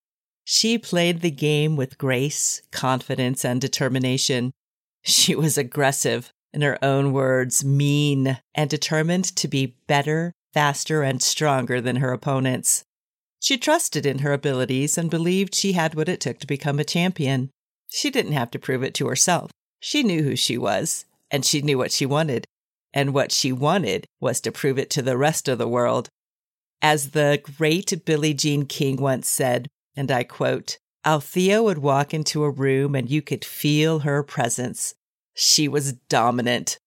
She 0.44 0.78
played 0.78 1.20
the 1.20 1.30
game 1.30 1.76
with 1.76 1.98
grace, 1.98 2.62
confidence, 2.70 3.44
and 3.44 3.60
determination. 3.60 4.52
She 5.02 5.34
was 5.34 5.58
aggressive, 5.58 6.32
in 6.52 6.62
her 6.62 6.78
own 6.82 7.12
words, 7.12 7.64
mean, 7.64 8.38
and 8.54 8.68
determined 8.68 9.24
to 9.36 9.48
be 9.48 9.76
better, 9.86 10.32
faster, 10.52 11.02
and 11.02 11.22
stronger 11.22 11.80
than 11.80 11.96
her 11.96 12.12
opponents. 12.12 12.84
She 13.42 13.58
trusted 13.58 14.06
in 14.06 14.20
her 14.20 14.32
abilities 14.32 14.96
and 14.96 15.10
believed 15.10 15.54
she 15.54 15.72
had 15.72 15.94
what 15.94 16.08
it 16.08 16.20
took 16.20 16.38
to 16.38 16.46
become 16.46 16.78
a 16.78 16.84
champion. 16.84 17.50
She 17.90 18.08
didn't 18.08 18.32
have 18.32 18.50
to 18.52 18.58
prove 18.58 18.82
it 18.82 18.94
to 18.94 19.08
herself. 19.08 19.50
She 19.80 20.02
knew 20.02 20.22
who 20.22 20.36
she 20.36 20.56
was, 20.56 21.04
and 21.30 21.44
she 21.44 21.60
knew 21.60 21.76
what 21.76 21.92
she 21.92 22.06
wanted 22.06 22.46
and 22.94 23.14
what 23.14 23.32
she 23.32 23.52
wanted 23.52 24.06
was 24.20 24.40
to 24.40 24.52
prove 24.52 24.78
it 24.78 24.90
to 24.90 25.02
the 25.02 25.16
rest 25.16 25.48
of 25.48 25.58
the 25.58 25.68
world. 25.68 26.08
As 26.80 27.10
the 27.10 27.40
great 27.56 28.04
Billie 28.04 28.34
Jean 28.34 28.66
King 28.66 28.96
once 28.96 29.28
said, 29.28 29.68
and 29.96 30.10
I 30.10 30.24
quote, 30.24 30.78
Althea 31.04 31.62
would 31.62 31.78
walk 31.78 32.14
into 32.14 32.44
a 32.44 32.50
room 32.50 32.94
and 32.94 33.10
you 33.10 33.22
could 33.22 33.44
feel 33.44 34.00
her 34.00 34.22
presence. 34.22 34.94
She 35.34 35.68
was 35.68 35.94
dominant. 36.08 36.78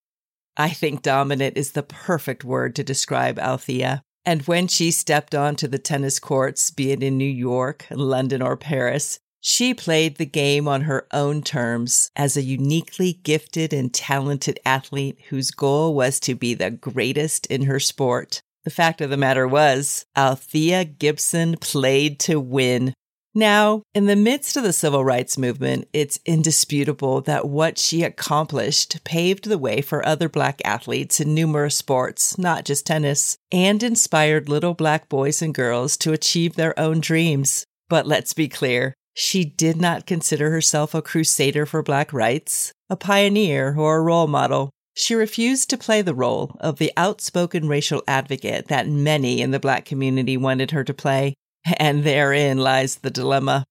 I 0.57 0.69
think 0.69 1.01
dominant 1.01 1.57
is 1.57 1.71
the 1.71 1.83
perfect 1.83 2.43
word 2.43 2.75
to 2.75 2.83
describe 2.83 3.39
Althea. 3.39 4.01
And 4.25 4.41
when 4.43 4.67
she 4.67 4.89
stepped 4.89 5.35
onto 5.35 5.67
the 5.67 5.77
tennis 5.77 6.19
courts, 6.19 6.71
be 6.71 6.91
it 6.91 7.03
in 7.03 7.17
New 7.17 7.25
York, 7.25 7.85
London, 7.91 8.41
or 8.41 8.57
Paris, 8.57 9.19
she 9.39 9.75
played 9.75 10.15
the 10.15 10.25
game 10.25 10.67
on 10.67 10.81
her 10.81 11.05
own 11.13 11.43
terms 11.43 12.09
as 12.15 12.35
a 12.35 12.41
uniquely 12.41 13.13
gifted 13.21 13.71
and 13.71 13.93
talented 13.93 14.59
athlete 14.65 15.19
whose 15.29 15.51
goal 15.51 15.93
was 15.93 16.19
to 16.21 16.33
be 16.33 16.55
the 16.55 16.71
greatest 16.71 17.45
in 17.45 17.63
her 17.63 17.79
sport. 17.79 18.41
The 18.63 18.71
fact 18.71 19.01
of 19.01 19.11
the 19.11 19.17
matter 19.17 19.47
was, 19.47 20.07
Althea 20.17 20.83
Gibson 20.85 21.57
played 21.61 22.19
to 22.21 22.39
win. 22.39 22.95
Now, 23.37 23.83
in 23.93 24.05
the 24.05 24.15
midst 24.15 24.55
of 24.55 24.63
the 24.63 24.71
civil 24.71 25.03
rights 25.03 25.37
movement, 25.37 25.89
it's 25.91 26.21
indisputable 26.25 27.19
that 27.21 27.49
what 27.49 27.77
she 27.77 28.01
accomplished 28.01 29.03
paved 29.03 29.49
the 29.49 29.57
way 29.57 29.81
for 29.81 30.05
other 30.05 30.29
black 30.29 30.61
athletes 30.63 31.19
in 31.19 31.33
numerous 31.33 31.75
sports, 31.75 32.37
not 32.37 32.63
just 32.63 32.85
tennis, 32.85 33.35
and 33.51 33.83
inspired 33.83 34.47
little 34.47 34.73
black 34.73 35.09
boys 35.09 35.41
and 35.41 35.53
girls 35.53 35.97
to 35.97 36.13
achieve 36.13 36.55
their 36.55 36.79
own 36.79 37.01
dreams. 37.01 37.65
But 37.89 38.07
let's 38.07 38.31
be 38.31 38.47
clear, 38.47 38.93
she 39.13 39.43
did 39.43 39.81
not 39.81 40.05
consider 40.05 40.49
herself 40.49 40.93
a 40.93 41.01
crusader 41.01 41.65
for 41.65 41.83
Black 41.83 42.13
rights, 42.13 42.71
a 42.89 42.95
pioneer, 42.95 43.75
or 43.77 43.97
a 43.97 44.01
role 44.01 44.27
model. 44.27 44.69
She 44.93 45.13
refused 45.13 45.69
to 45.69 45.77
play 45.77 46.01
the 46.01 46.15
role 46.15 46.55
of 46.61 46.77
the 46.77 46.93
outspoken 46.95 47.67
racial 47.67 48.01
advocate 48.07 48.69
that 48.69 48.87
many 48.87 49.41
in 49.41 49.51
the 49.51 49.59
Black 49.59 49.83
community 49.83 50.37
wanted 50.37 50.71
her 50.71 50.85
to 50.85 50.93
play, 50.93 51.33
and 51.77 52.03
therein 52.03 52.57
lies 52.57 52.95
the 52.97 53.09
dilemma. 53.09 53.65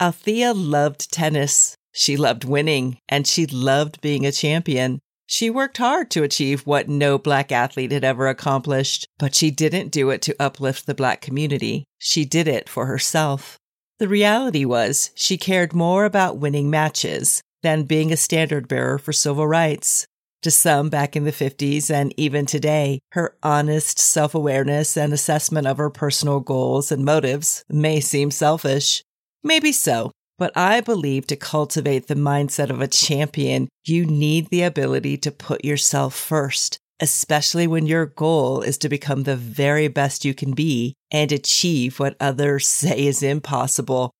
Althea 0.00 0.54
loved 0.54 1.12
tennis. 1.12 1.74
She 1.92 2.16
loved 2.16 2.44
winning, 2.44 2.98
and 3.08 3.26
she 3.26 3.46
loved 3.46 4.00
being 4.00 4.24
a 4.24 4.32
champion. 4.32 5.00
She 5.26 5.50
worked 5.50 5.78
hard 5.78 6.10
to 6.10 6.22
achieve 6.22 6.66
what 6.66 6.88
no 6.88 7.18
Black 7.18 7.52
athlete 7.52 7.92
had 7.92 8.04
ever 8.04 8.28
accomplished, 8.28 9.06
but 9.18 9.34
she 9.34 9.50
didn't 9.50 9.92
do 9.92 10.10
it 10.10 10.22
to 10.22 10.36
uplift 10.40 10.86
the 10.86 10.94
Black 10.94 11.20
community. 11.20 11.84
She 11.98 12.24
did 12.24 12.48
it 12.48 12.68
for 12.68 12.86
herself. 12.86 13.56
The 13.98 14.08
reality 14.08 14.64
was 14.64 15.10
she 15.14 15.36
cared 15.36 15.72
more 15.72 16.04
about 16.04 16.38
winning 16.38 16.70
matches 16.70 17.42
than 17.62 17.84
being 17.84 18.10
a 18.10 18.16
standard 18.16 18.66
bearer 18.66 18.98
for 18.98 19.12
civil 19.12 19.46
rights. 19.46 20.06
To 20.42 20.50
some 20.50 20.88
back 20.88 21.16
in 21.16 21.24
the 21.24 21.32
50s 21.32 21.90
and 21.90 22.14
even 22.16 22.46
today, 22.46 23.00
her 23.12 23.36
honest 23.42 23.98
self 23.98 24.34
awareness 24.34 24.96
and 24.96 25.12
assessment 25.12 25.66
of 25.66 25.76
her 25.76 25.90
personal 25.90 26.40
goals 26.40 26.90
and 26.90 27.04
motives 27.04 27.62
may 27.68 28.00
seem 28.00 28.30
selfish. 28.30 29.04
Maybe 29.44 29.70
so, 29.70 30.12
but 30.38 30.56
I 30.56 30.80
believe 30.80 31.26
to 31.26 31.36
cultivate 31.36 32.06
the 32.06 32.14
mindset 32.14 32.70
of 32.70 32.80
a 32.80 32.88
champion, 32.88 33.68
you 33.84 34.06
need 34.06 34.48
the 34.48 34.62
ability 34.62 35.18
to 35.18 35.30
put 35.30 35.62
yourself 35.62 36.14
first, 36.14 36.78
especially 37.00 37.66
when 37.66 37.84
your 37.84 38.06
goal 38.06 38.62
is 38.62 38.78
to 38.78 38.88
become 38.88 39.24
the 39.24 39.36
very 39.36 39.88
best 39.88 40.24
you 40.24 40.32
can 40.32 40.52
be 40.52 40.94
and 41.10 41.32
achieve 41.32 42.00
what 42.00 42.16
others 42.18 42.66
say 42.82 43.04
is 43.04 43.22
impossible. 43.22 44.10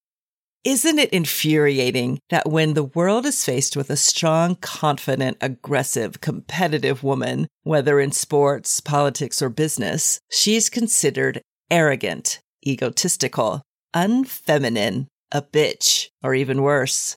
Isn't 0.62 0.98
it 0.98 1.08
infuriating 1.10 2.18
that 2.28 2.50
when 2.50 2.74
the 2.74 2.84
world 2.84 3.24
is 3.24 3.46
faced 3.46 3.76
with 3.76 3.88
a 3.88 3.96
strong, 3.96 4.56
confident, 4.56 5.38
aggressive, 5.40 6.20
competitive 6.20 7.02
woman, 7.02 7.48
whether 7.62 7.98
in 7.98 8.12
sports, 8.12 8.78
politics, 8.78 9.40
or 9.40 9.48
business, 9.48 10.20
she's 10.30 10.68
considered 10.68 11.40
arrogant, 11.70 12.40
egotistical, 12.66 13.62
unfeminine, 13.96 15.06
a 15.32 15.40
bitch, 15.40 16.08
or 16.22 16.34
even 16.34 16.60
worse? 16.60 17.16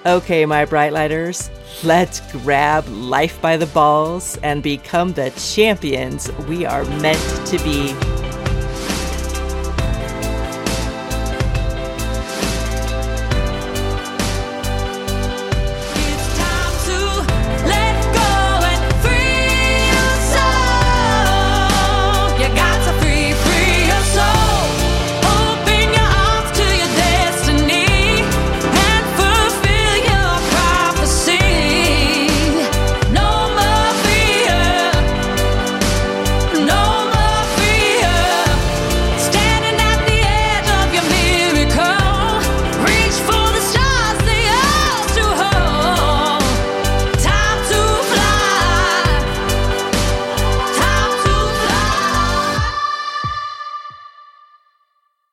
Okay, 0.08 0.46
my 0.46 0.64
bright 0.64 0.94
lighters, 0.94 1.50
let's 1.84 2.22
grab 2.32 2.88
life 2.88 3.42
by 3.42 3.58
the 3.58 3.66
balls 3.66 4.38
and 4.42 4.64
become 4.64 5.12
the 5.12 5.32
champions 5.32 6.32
we 6.48 6.66
are 6.66 6.86
meant 6.86 7.46
to 7.48 7.58
be. 7.58 7.94